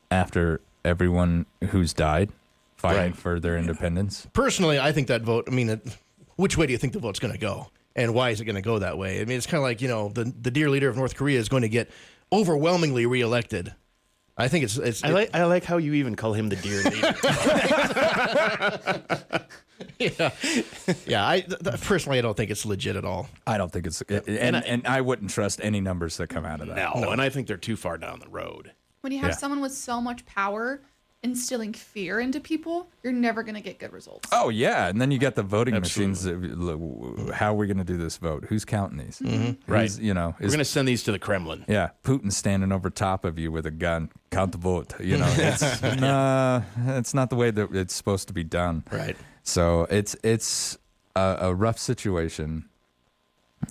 [0.10, 2.32] after everyone who's died
[2.76, 3.16] fighting Right.
[3.16, 4.28] for their independence.
[4.34, 5.46] personally, I think that vote.
[5.48, 5.98] I mean, it,
[6.38, 8.56] which way do you think the vote's going to go, and why is it going
[8.56, 9.22] to go that way?
[9.22, 11.38] I mean, it's kind of like you know, the the dear leader of North Korea
[11.40, 11.90] is going to get
[12.34, 13.76] overwhelmingly reelected.
[14.38, 16.82] I think it's it's I like I like how you even call him the dear
[16.82, 17.14] leader.
[20.00, 20.32] yeah.
[21.06, 21.28] yeah.
[21.28, 23.30] I th- th- personally, I don't think it's legit at all.
[23.48, 26.62] I don't think it's, and, and, and I wouldn't trust any numbers that come out
[26.62, 26.96] of that.
[26.96, 28.72] no, and I think they're too far down the road.
[29.02, 29.36] When you have Yeah.
[29.38, 30.82] someone with so much power
[31.24, 34.28] instilling fear into people, you're never going to get good results.
[34.32, 36.12] Oh yeah, and then you got the voting Absolutely.
[36.14, 36.24] machines.
[36.24, 38.46] that- look, How are we going to do this vote?
[38.50, 39.20] Who's counting these?
[39.20, 39.72] Mm-hmm.
[39.72, 39.96] Right.
[40.00, 41.64] You know, We're is, going to send these to the Kremlin.
[41.68, 44.10] yeah, Putin standing over top of you with a gun.
[44.32, 44.94] Count the vote.
[45.00, 48.84] You know, it's nah, it's not the way that it's supposed to be done.
[48.92, 49.16] Right.
[49.44, 50.78] So it's it's
[51.16, 52.66] a, a rough situation,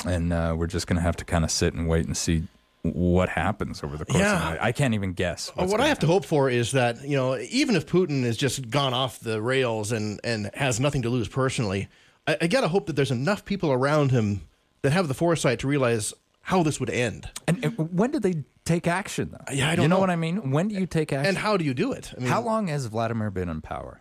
[0.07, 2.45] and uh, we're just going to have to kind of sit and wait and see
[2.83, 4.39] what happens over the course of Yeah.
[4.39, 4.59] the night.
[4.63, 5.49] I can't even guess.
[5.55, 8.37] What I gonna have to hope for is that you know, even if Putin has
[8.39, 11.89] just gone off the rails and and has nothing to lose personally,
[12.27, 14.41] I, I gotta hope that there's enough people around him
[14.83, 17.29] that have the foresight to realize how this would end.
[17.47, 19.53] And, and when did they take action, though?
[19.55, 20.01] Yeah, I You don't know, know.
[20.01, 20.51] what I mean?
[20.51, 21.29] When do you take action?
[21.29, 22.13] And how do you do it?
[22.17, 24.00] I mean, how long has Vladimir been in power?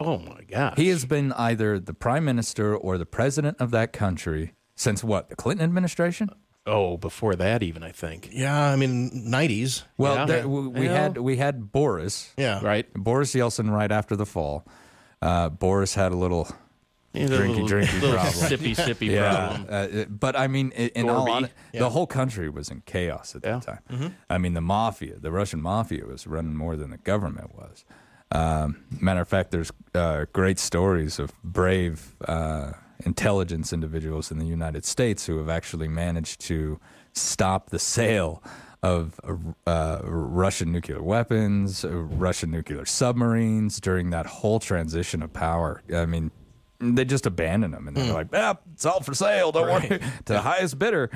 [0.00, 0.74] Oh my gosh.
[0.76, 5.28] He has been either the prime minister or the president of that country since what?
[5.28, 6.30] The Clinton administration?
[6.66, 8.28] Oh, before that, even I think.
[8.32, 9.84] Yeah, I mean, nineties.
[9.98, 10.24] Well, Yeah.
[10.26, 12.92] there, we, we had we had Boris, Yeah, Right.
[12.94, 14.66] Boris Yeltsin, right after the fall.
[15.22, 16.48] Uh, Boris had a little
[17.12, 18.34] He's Drinky, little, drinky little problem.
[18.34, 19.66] Sippy, sippy yeah, problem.
[19.68, 21.80] uh, but I mean, in, in all honesty, Yeah.
[21.80, 23.58] the whole country was in chaos at Yeah.
[23.58, 24.14] that time.
[24.30, 27.84] I mean, the mafia, the Russian mafia, was running more than the government was.
[28.32, 32.72] Um, matter of fact, there's uh, great stories of brave uh,
[33.04, 36.78] intelligence individuals in the United States who have actually managed to
[37.12, 38.42] stop the sale
[38.82, 39.20] of
[39.66, 45.82] uh, Russian nuclear weapons, uh, Russian nuclear submarines during that whole transition of power.
[45.94, 46.30] I mean,
[46.78, 49.52] they just abandon them and they're like, ah, it's all for sale.
[49.52, 50.00] Don't worry.
[50.24, 51.10] To the highest bidder.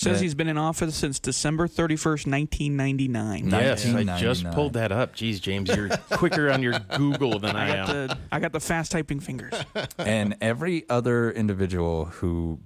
[0.00, 3.50] Says he's been in office since December 31st, 1999.
[3.50, 4.54] Yes, I just 1999.
[4.54, 5.14] pulled that up.
[5.14, 7.86] Geez, James, you're quicker on your Google than I I am.
[7.86, 9.52] the I got the fast typing fingers.
[9.98, 12.60] and every other individual who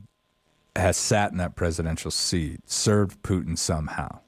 [0.77, 4.21] has sat in that presidential seat served Putin somehow.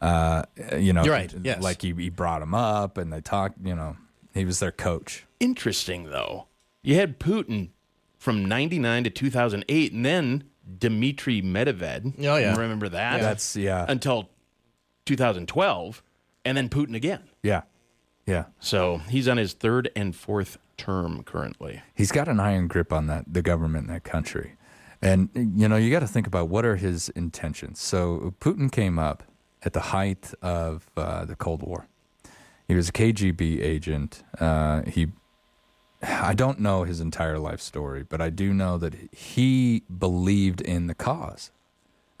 [0.00, 0.42] Uh,
[0.78, 1.62] you know, You're right, yes.
[1.62, 3.96] like he, he brought him up and they talked, you know,
[4.34, 5.24] he was their coach.
[5.40, 6.46] Interesting, though.
[6.82, 7.70] You had Putin
[8.18, 10.44] from 99 to 2008, and then
[10.78, 12.14] Dmitry Medvedev.
[12.18, 12.56] Oh, yeah.
[12.56, 13.20] Remember that?
[13.20, 13.84] That's, yeah.
[13.88, 14.28] Until
[15.06, 16.02] 2012,
[16.44, 17.22] and then Putin again.
[17.42, 17.62] Yeah.
[18.26, 18.44] Yeah.
[18.60, 21.82] So he's on his third and fourth term currently.
[21.94, 24.56] He's got an iron grip on that the government in that country.
[25.02, 27.80] And you know, you got to think about what are his intentions.
[27.80, 29.22] So Putin came up
[29.62, 31.86] at the height of uh, the Cold War.
[32.66, 34.22] He was a KGB agent.
[34.40, 35.08] Uh, he,
[36.08, 40.86] I don't know his entire life story, but I do know that he believed in
[40.86, 41.50] the cause.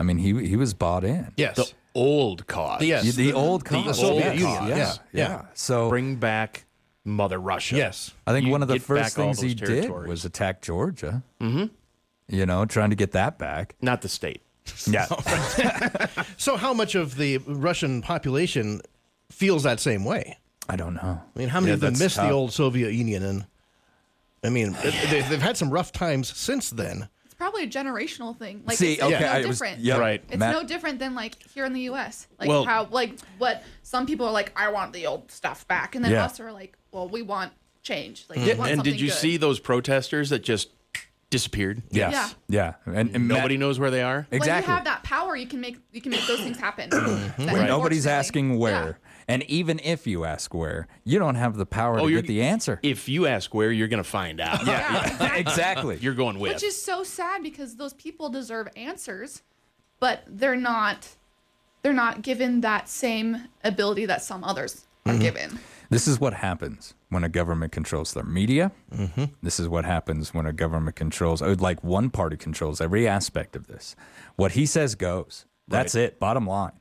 [0.00, 1.32] I mean, he he was bought in.
[1.36, 1.56] Yes.
[1.56, 2.82] The old cause.
[2.82, 3.14] Yes.
[3.14, 3.84] the, old cause.
[3.86, 5.42] the Soviet Yes, Union, Yeah, yeah, yeah.
[5.54, 6.64] So Bring back
[7.04, 7.76] Mother Russia.
[7.76, 8.10] yes.
[8.26, 11.22] I think You one of the first things he did was attack Georgia.
[11.40, 11.66] Mm-hmm.
[12.28, 13.76] You know, trying to get that back.
[13.80, 14.40] Not the state.
[14.86, 15.06] Yeah.
[16.36, 18.80] So, how much of the Russian population
[19.30, 20.38] feels that same way?
[20.68, 21.20] I don't know.
[21.34, 23.22] I mean, how many Yeah, of them that's miss the old Soviet Union?
[23.22, 23.46] And
[24.44, 27.08] I mean, they, they've had some rough times since then.
[27.24, 28.62] It's probably a generational thing.
[28.66, 29.80] Like See, it's, okay, it's no I was- different.
[29.80, 30.22] yeah, Right.
[30.28, 32.26] It's Matt- no different than like here in the U.S.
[32.38, 35.94] Like Well- how like what some people are like, I want the old stuff back,
[35.94, 36.24] and then Yeah.
[36.24, 37.52] us are like, well, we want
[37.82, 38.26] change.
[38.28, 38.42] Like mm.
[38.42, 39.16] we Yeah, want and did something you good.
[39.18, 40.70] see those protesters that just
[41.30, 41.82] disappeared?
[41.90, 42.36] Yes.
[42.48, 42.74] Yeah.
[42.86, 44.26] And, and Nobody Matt- knows where they are.
[44.28, 44.70] When Exactly.
[44.70, 46.90] you have that power, you can make you can make those things happen.
[46.90, 47.00] Mm-hmm.
[47.06, 48.98] That When unfortunately- nobody's asking where.
[49.28, 49.34] Yeah.
[49.34, 52.42] And even if you ask where, you don't have the power Oh, to get the
[52.42, 52.78] answer.
[52.82, 54.64] If you ask where, you're going to find out.
[54.66, 55.36] Yeah.
[55.36, 55.98] exactly.
[56.00, 56.54] You're going with.
[56.54, 59.42] Which is so sad because those people deserve answers,
[60.00, 61.08] but they're not
[61.82, 65.58] they're not given that same ability that some others are given.
[65.90, 68.72] This is what happens when a government controls their media.
[68.90, 69.24] Mm-hmm.
[69.42, 73.66] This is what happens when a government controls, like one party controls every aspect of
[73.66, 73.94] this.
[74.36, 75.44] What he says goes.
[75.68, 76.18] That's it.
[76.18, 76.72] Bottom line.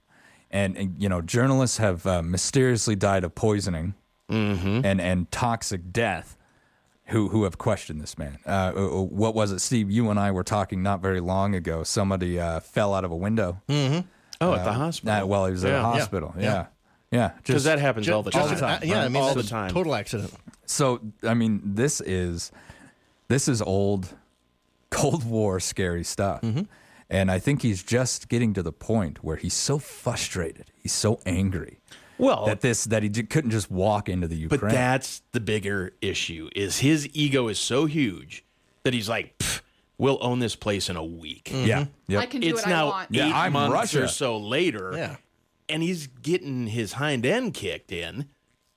[0.53, 3.95] And, and, you know, journalists have uh, mysteriously died of poisoning
[4.29, 6.37] and and toxic death.
[7.07, 8.37] Who who have questioned this man?
[8.45, 9.91] Uh, uh, what was it, Steve?
[9.91, 11.83] You and I were talking not very long ago.
[11.83, 15.23] Somebody uh, fell out of a window oh, at the hospital.
[15.23, 15.79] uh, while he was at Yeah.
[15.79, 16.33] a hospital.
[16.39, 16.67] Yeah,
[17.11, 17.29] yeah.
[17.35, 18.49] Because Just- that happens all the time.
[18.49, 19.69] Just an- yeah, I mean, all the time.
[19.71, 20.31] total accident.
[20.65, 22.51] So I mean, this is
[23.27, 24.07] this is old
[24.91, 26.41] Cold War scary stuff,
[27.13, 31.19] and I think he's just getting to the point where he's so frustrated, he's so
[31.26, 31.80] angry
[32.17, 34.60] Well, that this that he j- couldn't just walk into the Ukraine.
[34.62, 36.49] but that's the bigger issue.
[36.56, 38.43] Is his ego is so huge
[38.84, 39.41] that he's like,
[39.97, 41.45] we'll own this place in a week.
[41.54, 41.67] Mm-hmm.
[41.67, 42.23] yeah, yep.
[42.23, 43.10] I can do It's what I now want.
[43.12, 44.04] eight Yeah, I'm months Russia.
[44.04, 45.15] or so later, Yeah.
[45.69, 48.28] and he's getting his hind end kicked in,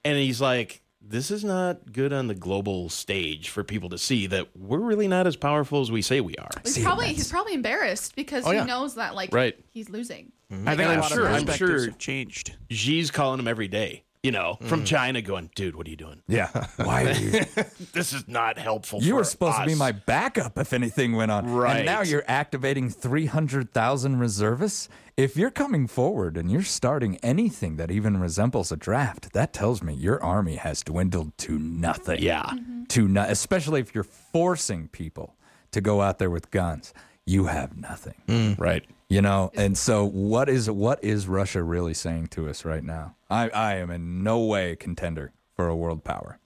[0.04, 4.26] and he's like, "This is not good on the global stage for people to see
[4.28, 7.54] that we're really not as powerful as we say we are." He's probably he's probably
[7.54, 8.64] embarrassed because Oh, he yeah.
[8.64, 9.56] knows that like Right.
[9.70, 10.32] he's losing.
[10.50, 12.56] I think I'm a lot sure- of I'm sure- have changed.
[12.72, 14.86] Xi's calling him every day, you know, from mm.
[14.86, 16.20] China, going, "Dude, what are you doing?
[16.26, 16.48] yeah.
[16.76, 17.30] Why are you?
[17.92, 21.30] This is not helpful." You for were supposed to be my backup if anything went
[21.30, 21.48] on.
[21.48, 21.76] Right.
[21.76, 24.88] And now you're activating 300,000 reservists?
[25.16, 29.80] If you're coming forward and you're starting anything that even resembles a draft, that tells
[29.80, 32.20] me your army has dwindled to nothing.
[32.20, 32.42] Yeah.
[32.42, 32.84] Mm-hmm.
[32.84, 35.36] To no- especially if you're forcing people
[35.70, 36.92] to go out there with guns.
[37.28, 38.22] you have nothing.
[38.28, 38.58] Mm.
[38.58, 38.84] Right.
[39.08, 43.14] You know, and so what is what is Russia really saying to us right now?
[43.30, 46.38] I, I am in no way a contender for a world power,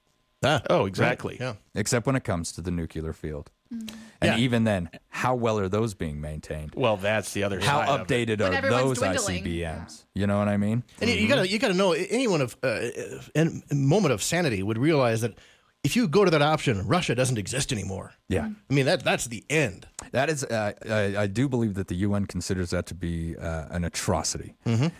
[0.44, 1.38] Ah, Oh, exactly.
[1.40, 1.54] yeah.
[1.74, 3.50] except when it comes to the nuclear field.
[3.72, 3.96] Mm-hmm.
[4.20, 4.44] And Yeah.
[4.44, 6.74] even then, how well are those being maintained?
[6.76, 8.28] Well, that's the other How side of it.
[8.28, 9.42] updated are those dwindling.
[9.44, 10.04] ICBMs?
[10.14, 10.82] You know what I mean?
[11.00, 12.80] And you, you gotta you gotta know anyone of uh,
[13.34, 15.38] in a moment of sanity would realize that
[15.82, 18.12] if you go to that option, Russia doesn't exist anymore.
[18.28, 18.50] Yeah.
[18.68, 19.86] I mean that that's the end.
[20.12, 23.66] That is, uh, I, I do believe that the UN considers that to be uh,
[23.70, 24.56] an atrocity.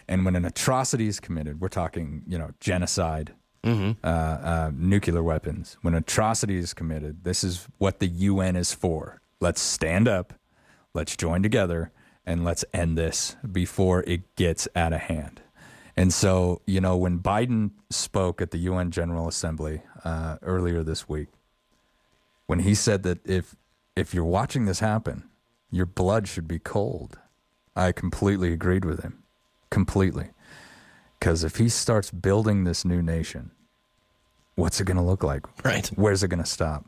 [0.09, 5.77] And when an atrocity is committed, we're talking, you know, genocide, uh, uh, nuclear weapons.
[5.83, 9.21] When atrocity is committed, this is what the UN is for.
[9.41, 10.33] Let's stand up,
[10.95, 11.93] let's join together,
[12.25, 15.43] and let's end this before it gets out of hand.
[16.01, 21.07] And so, you know, when Biden spoke at the UN General Assembly uh, earlier this
[21.11, 21.29] week,
[22.47, 23.55] when he said that if
[23.95, 25.29] if you're watching this happen,
[25.71, 27.19] your blood should be cold.
[27.77, 29.23] I completely agreed with him.
[29.69, 30.31] Completely.
[31.21, 33.51] Cuz if he starts building this new nation,
[34.55, 35.45] what's it going to look like?
[35.63, 35.87] Right.
[35.89, 36.87] Where's it going to stop?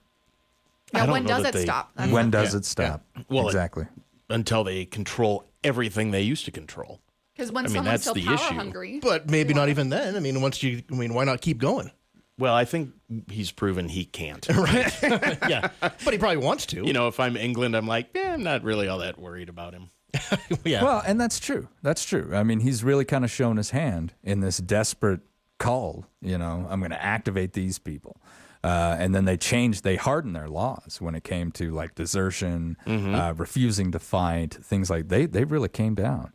[0.94, 1.90] I Now, when does it they- stop?
[1.96, 3.04] When does yeah, it stop?
[3.14, 3.22] yeah.
[3.28, 3.86] Well, it- exactly.
[4.30, 7.00] until they control everything they used to control.
[7.34, 8.54] Because when I mean, someone's that's so the power issue.
[8.54, 10.16] hungry, But maybe not even then.
[10.16, 11.90] I mean, once you, I mean, why not keep going?
[12.38, 12.92] Well, I think
[13.30, 14.46] he's proven he can't.
[14.54, 14.92] Right.
[15.48, 16.84] yeah, but he probably wants to.
[16.84, 19.74] You know, if I'm England, I'm like, yeah, I'm not really all that worried about
[19.74, 19.90] him.
[20.64, 20.82] yeah.
[20.82, 21.68] Well, and that's true.
[21.82, 22.30] That's true.
[22.34, 25.20] I mean, he's really kind of shown his hand in this desperate
[25.58, 26.04] call.
[26.20, 28.20] You know, I'm going to activate these people.
[28.64, 32.76] Uh, and then they changed, they hardened their laws when it came to like desertion,
[32.86, 36.32] uh, refusing to fight, things like they they really came down.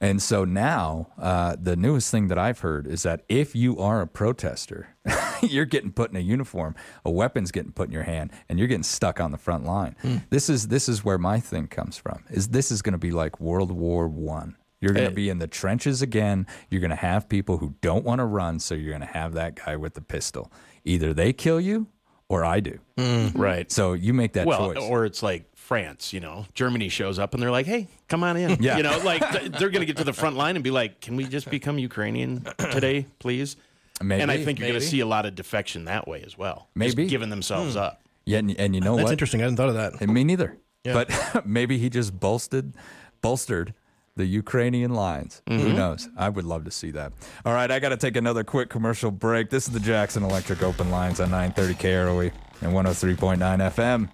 [0.00, 4.00] And so now uh, the newest thing that I've heard is that if you are
[4.02, 4.88] a protester,
[5.42, 8.68] you're getting put in a uniform, a weapon's getting put in your hand, and you're
[8.68, 9.96] getting stuck on the front line.
[10.28, 12.24] This is this is where my thing comes from.
[12.30, 14.56] Is this is going to be like World War One.
[14.82, 16.46] You're going to be in the trenches again.
[16.70, 19.34] You're going to have people who don't want to run, so you're going to have
[19.34, 20.50] that guy with the pistol.
[20.84, 21.86] Either they kill you
[22.28, 22.78] or I do.
[22.96, 23.40] Mm-hmm.
[23.40, 23.70] Right.
[23.70, 24.82] So you make that well, choice.
[24.82, 28.36] or it's like France, you know, Germany shows up and they're like, hey, come on
[28.36, 28.62] in.
[28.62, 28.76] Yeah.
[28.76, 31.00] You know, like th- they're going to get to the front line and be like,
[31.00, 33.56] can we just become Ukrainian today, please?
[34.02, 36.38] Maybe, and I think you're going to see a lot of defection that way as
[36.38, 36.68] well.
[36.78, 37.06] Just Maybe.
[37.06, 37.80] giving themselves hmm.
[37.80, 38.02] up.
[38.24, 39.12] yeah, and, and you know That's what?
[39.12, 39.40] interesting.
[39.40, 40.00] I hadn't thought of that.
[40.00, 40.56] And me neither.
[40.84, 40.92] Yeah.
[40.94, 42.72] But maybe he just bolstered,
[43.20, 43.74] bolstered
[44.16, 45.42] the Ukrainian lines.
[45.48, 45.76] Who mm-hmm.
[45.76, 46.08] knows?
[46.16, 47.12] I would love to see that.
[47.44, 49.50] All right, I got to take another quick commercial break.
[49.50, 53.38] This is the Jackson Electric Open Lines on 930 KROE and 103.9
[53.72, 54.08] FM.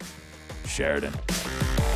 [0.66, 1.95] Sheridan.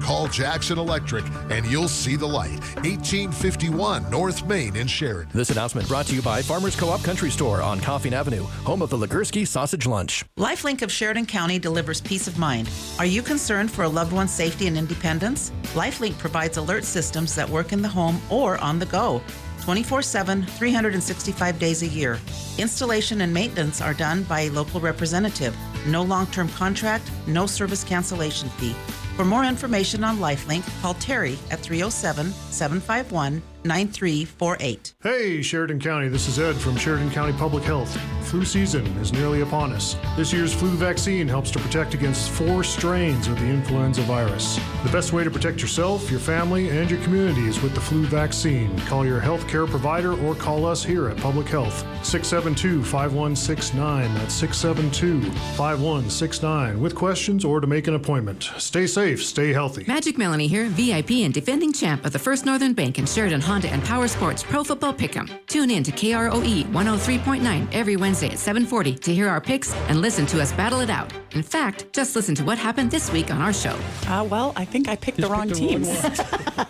[0.00, 2.60] Call Jackson Electric and you'll see the light.
[2.84, 5.30] 1851 North Main in Sheridan.
[5.32, 8.90] This announcement brought to you by Farmers Co-op Country Store on Coffin Avenue, home of
[8.90, 10.24] the Legerski Sausage Lunch.
[10.38, 12.70] Lifelink of Sheridan County delivers peace of mind.
[12.98, 15.52] Are you concerned for a loved one's safety and independence?
[15.74, 19.22] Lifelink provides alert systems that work in the home or on the go.
[19.64, 22.20] 24 7, 365 days a year.
[22.58, 25.56] Installation and maintenance are done by a local representative.
[25.86, 28.76] No long term contract, no service cancellation fee.
[29.16, 34.94] For more information on Lifelink, call Terry at 307 751 9348.
[35.02, 37.96] Hey, Sheridan County, this is Ed from Sheridan County Public Health.
[38.22, 39.96] Flu season is nearly upon us.
[40.16, 44.58] This year's flu vaccine helps to protect against four strains of the influenza virus.
[44.82, 48.04] The best way to protect yourself, your family, and your community is with the flu
[48.06, 48.76] vaccine.
[48.80, 51.86] Call your health care provider or call us here at Public Health.
[52.04, 54.14] 672 5169.
[54.14, 58.50] That's 672 5169 with questions or to make an appointment.
[58.58, 59.84] Stay safe, stay healthy.
[59.86, 63.70] Magic Melanie here, VIP and defending champ of the First Northern Bank and Sheridan Honda
[63.70, 65.30] and Power Sports Pro Football Pick'em.
[65.46, 70.26] Tune in to KROE 103.9 every Wednesday at 740 to hear our picks and listen
[70.26, 71.12] to us battle it out.
[71.30, 73.78] In fact, just listen to what happened this week on our show.
[74.08, 75.88] Uh, well, I think I picked the wrong teams.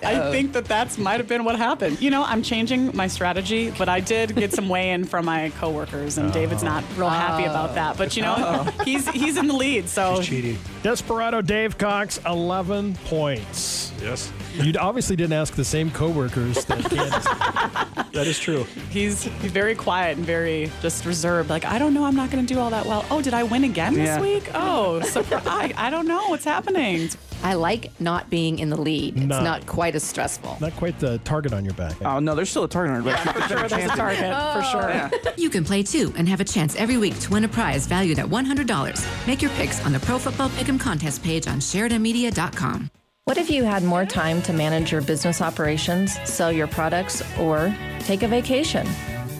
[0.02, 2.02] I think that that's might have been what happened.
[2.02, 6.18] You know, I'm changing my strategy, but I did get some weigh-in from my coworkers,
[6.18, 7.96] and David's not real happy about that.
[7.96, 10.58] But you know, he's he's in the lead, so Cheating.
[10.84, 13.90] Desperado Dave Cox, 11 points.
[14.02, 14.30] Yes.
[14.52, 18.12] You obviously didn't ask the same coworkers that Candace.
[18.12, 18.64] That is true.
[18.90, 21.48] He's very quiet and very just reserved.
[21.48, 23.02] Like, I don't know, I'm not going to do all that well.
[23.10, 24.50] Oh, did I win again this week?
[24.52, 25.42] Oh, surprise.
[25.46, 27.08] I, I don't know what's happening.
[27.44, 29.16] I like not being in the lead.
[29.16, 29.42] It's No.
[29.42, 30.56] not quite as stressful.
[30.60, 31.94] Not quite the target on your back.
[32.04, 34.62] Oh no, there's still a target on her, but For sure, there's a target, for
[34.72, 35.32] sure.
[35.36, 38.18] You can play too and have a chance every week to win a prize valued
[38.18, 39.26] at $100.
[39.26, 42.90] Make your picks on the Pro Football Pick'em contest page on SheridanMedia.com.
[43.26, 47.74] What if you had more time to manage your business operations, sell your products, or
[48.00, 48.86] take a vacation?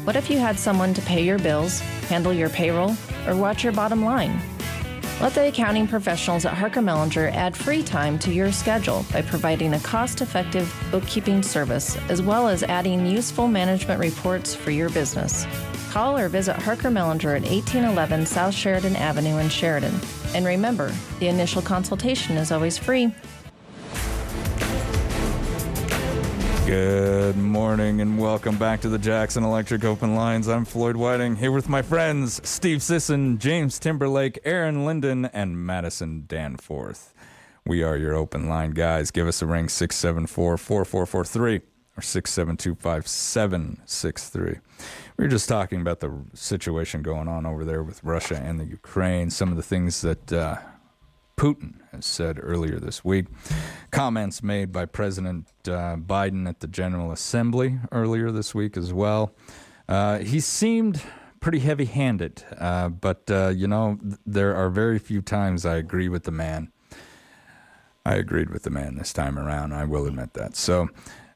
[0.05, 2.95] What if you had someone to pay your bills, handle your payroll,
[3.27, 4.39] or watch your bottom line?
[5.21, 9.75] Let the accounting professionals at Harker Mellinger add free time to your schedule by providing
[9.75, 15.47] a cost effective bookkeeping service as well as adding useful management reports for your business.
[15.93, 19.95] Call or visit Harker Mellinger at 1811 South Sheridan Avenue in Sheridan.
[20.35, 23.15] And remember, the initial consultation is always free.
[26.67, 30.49] Good morning and welcome back to the Jackson Electric Open Lines.
[30.49, 36.25] I'm Floyd Whiting here with my friends Steve Sisson, James Timberlake, Aaron Linden, and Madison
[36.27, 37.12] Danforth.
[37.67, 39.11] We are your open line guys.
[39.11, 41.61] Give us a ring 674 4443
[41.99, 44.61] or 672 5763.
[45.19, 48.65] We were just talking about the situation going on over there with Russia and the
[48.65, 50.57] Ukraine, some of the things that uh,
[51.37, 53.26] Putin has said earlier this week.
[53.91, 59.35] Comments made by President uh, Biden at the General Assembly earlier this week as well.
[59.89, 61.03] Uh, he seemed
[61.41, 65.76] pretty heavy handed, uh, but, uh, you know, th- there are very few times I
[65.76, 66.72] agree with the man.
[68.07, 69.72] I agreed with the man this time around.
[69.72, 70.57] I will admit that.
[70.57, 70.89] So,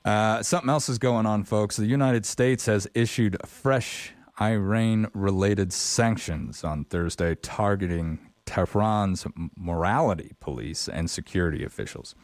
[0.04, 1.76] uh, something else is going on, folks.
[1.76, 8.18] The United States has issued fresh Iran related sanctions on Thursday targeting
[8.48, 9.26] Tehran's
[9.56, 12.14] morality police and security officials.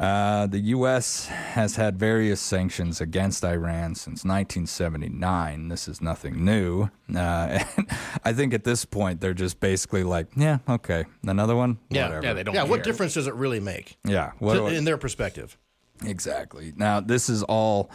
[0.00, 1.26] Uh, the U.S.
[1.26, 5.68] has had various sanctions against Iran since 1979.
[5.68, 6.84] This is nothing new.
[7.12, 7.90] Uh, and
[8.24, 11.78] I think at this point, they're just basically like, yeah, okay, another one?
[11.90, 12.26] Yeah, Whatever.
[12.26, 12.54] Yeah, they don't.
[12.54, 12.70] Yeah, care.
[12.70, 13.96] what difference does it really make?
[14.04, 15.56] Yeah, what To- I- in their perspective.
[16.04, 16.72] Exactly.
[16.76, 17.90] Now, this has all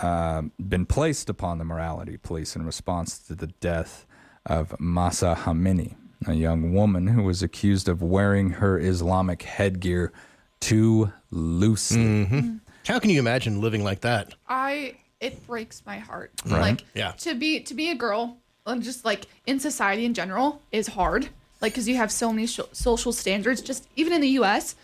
[0.00, 4.06] uh, been placed upon the morality police in response to the death
[4.46, 5.96] of Mahsa Amini,
[6.26, 10.12] a young woman who was accused of wearing her Islamic headgear
[10.60, 11.98] too loosely.
[11.98, 12.56] Mm-hmm.
[12.86, 14.34] How can you imagine living like that?
[14.48, 16.32] I it breaks my heart.
[16.46, 16.60] Right.
[16.60, 17.12] Like Yeah.
[17.18, 21.28] to be to be a girl, and just like in society in general, is hard.
[21.60, 24.76] Like because you have so many sh- social standards, just even in the U.S.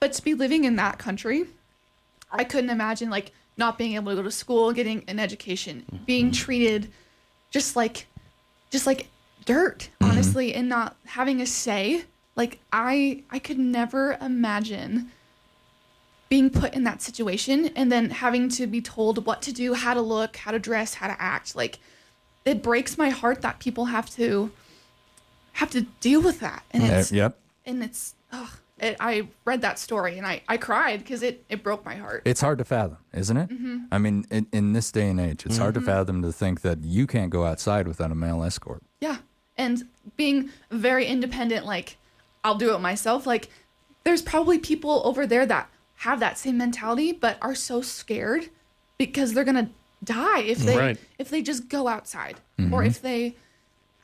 [0.00, 1.46] But to be living in that country,
[2.30, 6.30] I couldn't imagine like not being able to go to school, getting an education, being
[6.30, 6.92] treated
[7.50, 8.06] just like
[8.70, 9.08] just like
[9.48, 12.04] dirt, honestly, and not having a say.
[12.36, 15.10] Like I I could never imagine
[16.28, 19.94] being put in that situation and then having to be told what to do, how
[19.94, 21.56] to look, how to dress, how to act.
[21.56, 21.78] Like
[22.44, 24.50] it breaks my heart that people have to
[25.54, 26.62] have to deal with that.
[26.70, 27.38] And it's yep.
[27.64, 31.62] and it's ugh, it, I read that story and I I cried because it it
[31.64, 32.22] broke my heart.
[32.26, 33.48] It's hard to fathom, isn't it?
[33.48, 33.86] Mhm.
[33.90, 35.86] I mean, in, in this day and age, it's hard to Mhm.
[35.86, 38.82] fathom to think that you can't go outside without a male escort.
[39.00, 39.16] Yeah.
[39.58, 39.86] And
[40.16, 41.96] being very independent, like,
[42.44, 43.26] I'll do it myself.
[43.26, 43.48] Like,
[44.04, 48.48] there's probably people over there that have that same mentality, but are so scared
[48.96, 49.70] because they're going to
[50.04, 50.98] die if they Right.
[51.18, 52.74] if they just go outside or Mm-hmm.
[52.74, 52.86] Mhm.
[52.86, 53.34] if they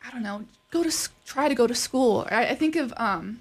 [0.05, 2.27] I don't know go to try to go to school.
[2.31, 3.41] I, I think of um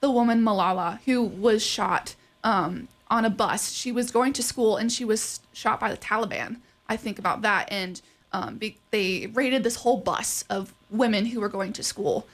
[0.00, 3.70] the woman Malala who was shot um on a bus.
[3.70, 6.56] She was going to school and she was shot by the Taliban.
[6.88, 8.02] I think about that and
[8.32, 12.26] um, be, they raided this whole bus of women who were going to school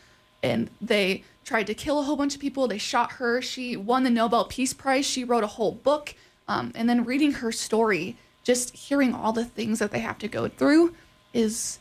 [0.42, 2.68] and they tried to kill a whole bunch of people.
[2.68, 3.42] They shot her.
[3.42, 5.04] She won the Nobel Peace Prize.
[5.06, 6.14] She wrote a whole book.
[6.48, 10.28] Um, and then reading her story, just hearing all the things that they have to
[10.28, 10.94] go through
[11.32, 11.78] is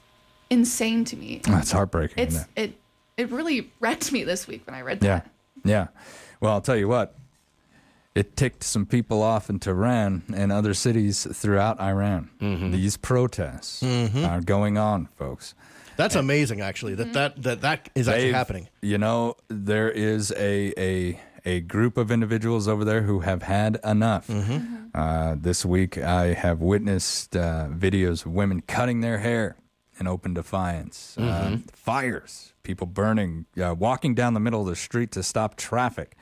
[0.49, 1.41] insane to me.
[1.43, 2.23] That's heartbreaking.
[2.23, 2.47] It's it?
[2.55, 2.73] it
[3.17, 5.30] it really wrecked me this week when I read that.
[5.65, 5.88] Yeah, yeah.
[6.39, 7.15] Well, I'll tell you what.
[8.15, 12.30] It ticked some people off in Tehran and other cities throughout Iran.
[12.71, 15.53] These protests are going on, folks.
[16.00, 16.95] That's amazing, actually.
[16.95, 18.70] That that that that is actually happening.
[18.82, 23.80] You know, there is a a a group of individuals over there who have had
[23.84, 24.28] enough.
[24.28, 24.88] Mm-hmm.
[24.93, 29.56] Uh, this week, I have witnessed uh, videos of women cutting their hair
[30.00, 31.72] in open defiance, uh, Mhm.
[31.72, 36.16] fires, people burning, uh, walking down the middle of the street to stop traffic,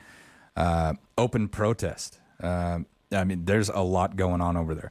[0.56, 2.18] uh, open protest.
[2.42, 2.80] Uh,
[3.12, 4.90] I mean, there's a lot going on over there.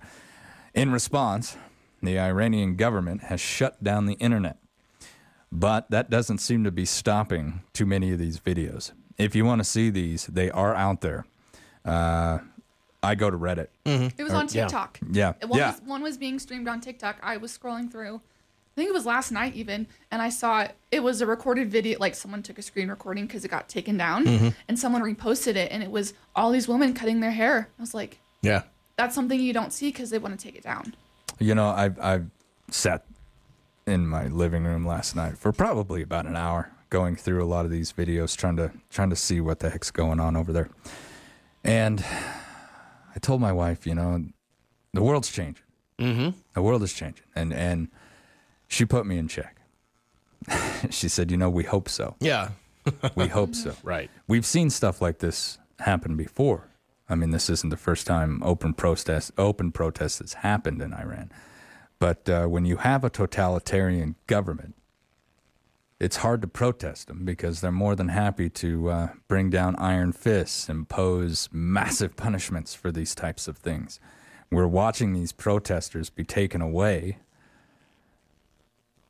[0.74, 1.58] In response,
[2.02, 4.58] the Iranian government has shut down the internet.
[5.52, 8.92] But that doesn't seem to be stopping too many of these videos.
[9.18, 11.26] if you want to see these, they are out there.
[11.84, 12.38] Uh,
[13.02, 13.70] I go to Reddit.
[13.86, 15.00] It was Or- on TikTok.
[15.12, 15.34] Yeah.
[15.48, 15.72] One, Yeah.
[15.72, 17.18] was, one was being streamed on TikTok.
[17.24, 18.18] I was scrolling through.
[18.18, 20.76] I think it was last night even, and I saw it.
[20.92, 21.98] It was a recorded video.
[21.98, 24.46] Like someone took a screen recording because it got taken down, Mm-hmm.
[24.50, 24.56] Mhm.
[24.68, 27.70] and someone reposted it, and it was all these women cutting their hair.
[27.80, 28.64] I was like, Yeah.
[28.98, 30.94] that's something you don't see because they want to take it down.
[31.40, 32.30] You know, I've I've
[32.70, 33.06] sat
[33.88, 37.66] in my living room last night for probably about an hour, going through a lot
[37.66, 40.70] of these videos, trying to trying to see what the heck's going on over there.
[41.64, 42.04] And
[43.16, 44.26] I told my wife, you know,
[44.94, 45.64] the world's changing.
[46.00, 46.38] Mm-hmm.
[46.54, 47.88] The world is changing, and and
[48.68, 49.58] she put me in check.
[50.90, 52.16] she said, you know, we hope so.
[52.20, 52.50] Yeah.
[53.16, 53.74] we hope so.
[53.84, 54.10] Right.
[54.28, 56.68] We've seen stuff like this happen before.
[57.10, 61.32] I mean, this isn't the first time open protest open protest has happened in Iran.
[62.00, 64.76] But uh, when you have a totalitarian government,
[66.00, 70.12] it's hard to protest them because they're more than happy to uh, bring down iron
[70.12, 74.00] fists, impose massive punishments for these types of things.
[74.52, 77.18] We're watching these protesters be taken away,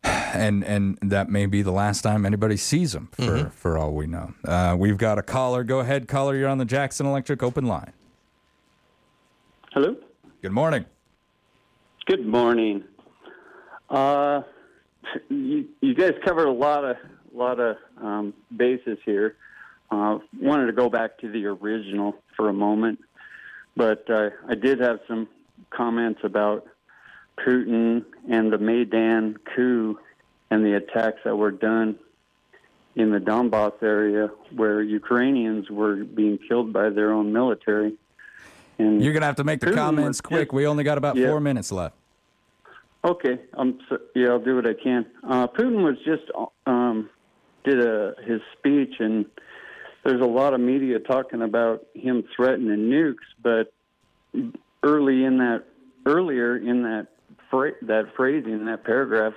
[0.03, 3.51] and and that may be the last time anybody sees them for Mhm.
[3.51, 4.33] for all we know.
[4.45, 5.63] Uh, we've got a caller.
[5.65, 6.35] Go ahead, caller.
[6.37, 7.91] You're on the Jackson Electric open line.
[9.73, 9.95] Hello.
[10.41, 10.85] Good morning.
[12.07, 12.85] Good morning.
[13.89, 14.41] Uh,
[15.29, 16.95] you, you guys covered a lot of
[17.33, 19.35] lot of um, bases here.
[19.91, 22.99] Uh, wanted to go back to the original for a moment,
[23.75, 25.27] but uh, I did have some
[25.69, 26.65] comments about
[27.45, 29.99] Putin and the Maidan coup
[30.49, 31.97] and the attacks that were done
[32.95, 37.95] in the Donbass area, where Ukrainians were being killed by their own military.
[38.79, 40.47] And You're gonna have to make the Putin comments quick.
[40.47, 41.29] just- We only got about Yeah.
[41.29, 41.96] four minutes left.
[43.05, 43.39] Okay,
[44.15, 45.05] yeah, I'll do what I can.
[45.23, 46.23] Uh, Putin was just
[46.65, 47.09] um,
[47.63, 49.25] did a his speech, and
[50.03, 53.71] there's a lot of media talking about him threatening nukes, but
[54.83, 55.63] early in that
[56.05, 57.07] earlier in that
[57.49, 59.33] fra- that phrasing that paragraph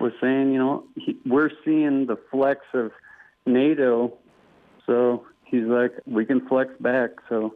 [0.00, 2.90] was saying, you know, he, we're seeing the flex of
[3.46, 4.18] NATO,
[4.86, 7.54] so he's like, we can flex back, so.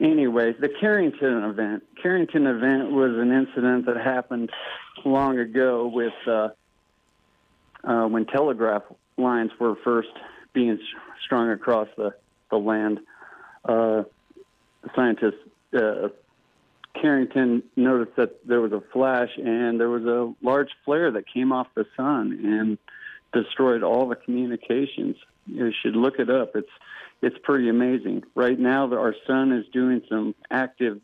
[0.00, 1.84] Anyways, the Carrington event.
[2.02, 4.50] Carrington event was an incident that happened
[5.04, 6.48] long ago with uh,
[7.84, 8.82] uh, when telegraph
[9.16, 10.08] lines were first
[10.52, 10.78] being
[11.24, 12.14] strung across the
[12.50, 13.00] the land.
[13.64, 14.02] Uh,
[14.94, 15.34] scientists
[15.74, 16.08] uh,
[17.00, 21.52] Carrington noticed that there was a flash and there was a large flare that came
[21.52, 22.78] off the sun and
[23.32, 25.16] destroyed all the communications.
[25.46, 26.56] You should look it up.
[26.56, 26.70] It's
[27.22, 28.24] it's pretty amazing.
[28.34, 31.00] Right now, our sun is doing some active,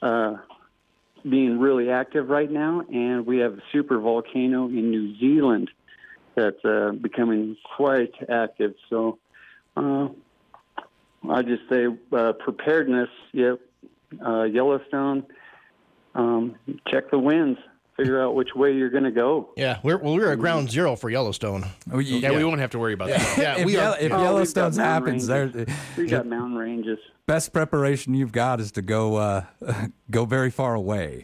[0.00, 0.36] uh,
[1.28, 5.70] being really active right now, and we have a super volcano in New Zealand
[6.34, 8.74] that's uh, becoming quite active.
[8.88, 9.18] So,
[9.76, 10.08] uh,
[11.28, 13.10] I just say uh, preparedness.
[13.32, 13.60] Yep,
[14.24, 15.24] uh, Yellowstone.
[16.14, 16.56] Um,
[16.88, 17.58] check the winds.
[17.96, 19.50] Figure out which way you're going to go.
[19.56, 21.66] Yeah, we're well, we're at ground zero for Yellowstone.
[21.92, 23.38] Oh, you- Yeah, we won't have to worry about Yeah, that.
[23.38, 23.96] yeah, if we are.
[24.00, 25.50] if Oh, Yellowstone's got happens, there.
[25.98, 26.98] We got mountain ranges.
[27.26, 29.44] best preparation you've got is to go uh,
[30.10, 31.20] go very far away.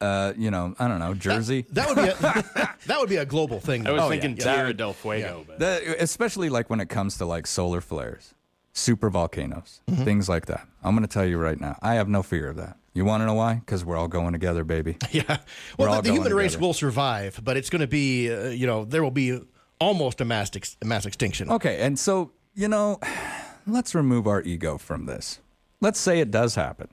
[0.00, 1.66] Uh, you know, I don't know, Jersey.
[1.70, 2.14] That would be a,
[2.86, 3.86] that would be a global thing.
[3.86, 4.42] I was Oh, thinking yeah.
[4.44, 8.34] Tierra del Fuego, but The- especially like when it comes to like solar flares,
[8.72, 10.66] super volcanoes, things like that.
[10.82, 12.76] I'm going to tell you right now, I have no fear of that.
[12.98, 13.54] You want to know why?
[13.54, 14.96] Because we're all going together, baby.
[15.12, 15.38] Yeah.
[15.78, 16.66] Well, the, the human race together.
[16.66, 19.40] will survive, but it's going to be, uh, you know, there will be
[19.78, 21.48] almost a mass ex- a mass extinction.
[21.48, 22.98] Okay, and so, you know,
[23.68, 25.38] let's remove our ego from this.
[25.80, 26.88] Let's say it does happen.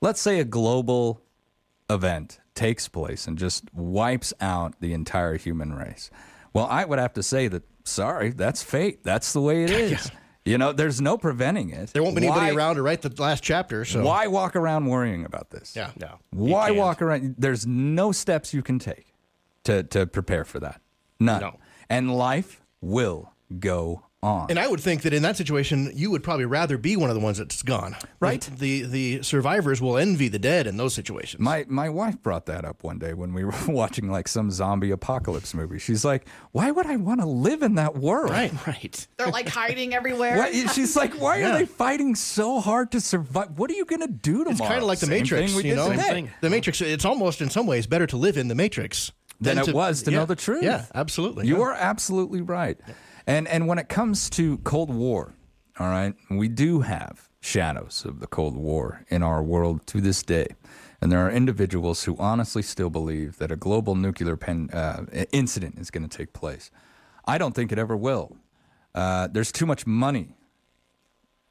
[0.00, 1.22] Let's say a global
[1.88, 6.10] event takes place and just wipes out the entire human race.
[6.54, 9.04] Well, I would have to say that, sorry, that's fate.
[9.04, 10.10] That's the way it is.
[10.46, 11.92] You know, there's no preventing it.
[11.92, 13.84] There won't be anybody around to write the last chapter.
[13.84, 15.74] So Why walk around worrying about this?
[15.74, 15.90] Yeah.
[16.00, 16.20] no.
[16.30, 17.34] Why walk around?
[17.36, 19.12] There's no steps you can take
[19.64, 20.80] to, to prepare for that.
[21.18, 21.40] None.
[21.40, 21.58] No.
[21.90, 24.46] And life will go on.
[24.50, 27.14] And I would think that in that situation, you would probably rather be one of
[27.14, 27.96] the ones that's gone.
[28.20, 28.40] Right.
[28.40, 31.40] The the survivors will envy the dead in those situations.
[31.40, 34.90] My my wife brought that up one day when we were watching like some zombie
[34.90, 35.78] apocalypse movie.
[35.78, 38.52] She's like, "Why would I want to live in that world?" right.
[38.66, 39.06] Right.
[39.16, 40.36] They're like hiding everywhere.
[40.38, 41.50] What, she's like, "Why Yeah.
[41.50, 43.56] are they fighting so hard to survive?
[43.58, 45.76] What are you gonna do tomorrow?" It's kind of like the Same Matrix, thing you
[45.76, 45.90] know.
[45.90, 46.30] today.
[46.40, 46.80] The Matrix.
[46.80, 50.10] It's almost in some ways better to live in the Matrix than it was to
[50.10, 50.18] yeah.
[50.18, 50.62] know the truth.
[50.62, 51.46] Yeah, absolutely.
[51.46, 51.62] You yeah.
[51.64, 52.78] are absolutely right.
[53.26, 55.34] And and when it comes to Cold War,
[55.78, 60.22] all right, we do have shadows of the Cold War in our world to this
[60.22, 60.46] day.
[61.00, 65.78] And there are individuals who honestly still believe that a global nuclear pen, uh, incident
[65.78, 66.70] is going to take place.
[67.26, 68.36] I don't think it ever will.
[68.94, 70.34] Uh, there's too much money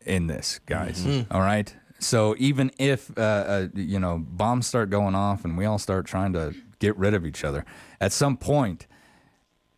[0.05, 1.05] in this, guys.
[1.05, 1.28] Mhm.
[1.30, 1.76] All right.
[1.99, 6.05] So even if uh, uh, you know bombs start going off and we all start
[6.05, 7.65] trying to get rid of each other,
[8.01, 8.88] at some point,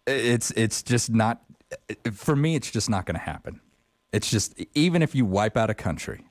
[0.05, 1.41] it's it's just not.
[2.13, 3.61] For me, it's just not going to happen.
[4.11, 6.25] It's just even if you wipe out a country,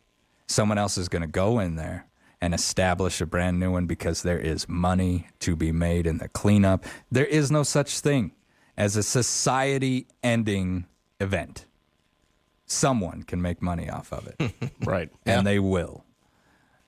[0.47, 2.07] someone else is going to go in there
[2.41, 6.29] and establish a brand new one because there is money to be made in the
[6.29, 6.85] cleanup.
[7.11, 8.33] There is no such thing
[8.77, 10.87] as a society ending
[11.21, 11.67] event.
[12.67, 14.53] Someone can make money off of it.
[14.85, 15.11] right.
[15.25, 16.05] And they will.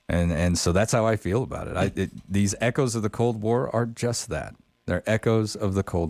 [0.07, 1.77] And and so that's how I feel about it.
[1.77, 2.09] I, it.
[2.27, 4.55] These echoes of the Cold War are just that.
[4.87, 5.97] They're echoes of the Cold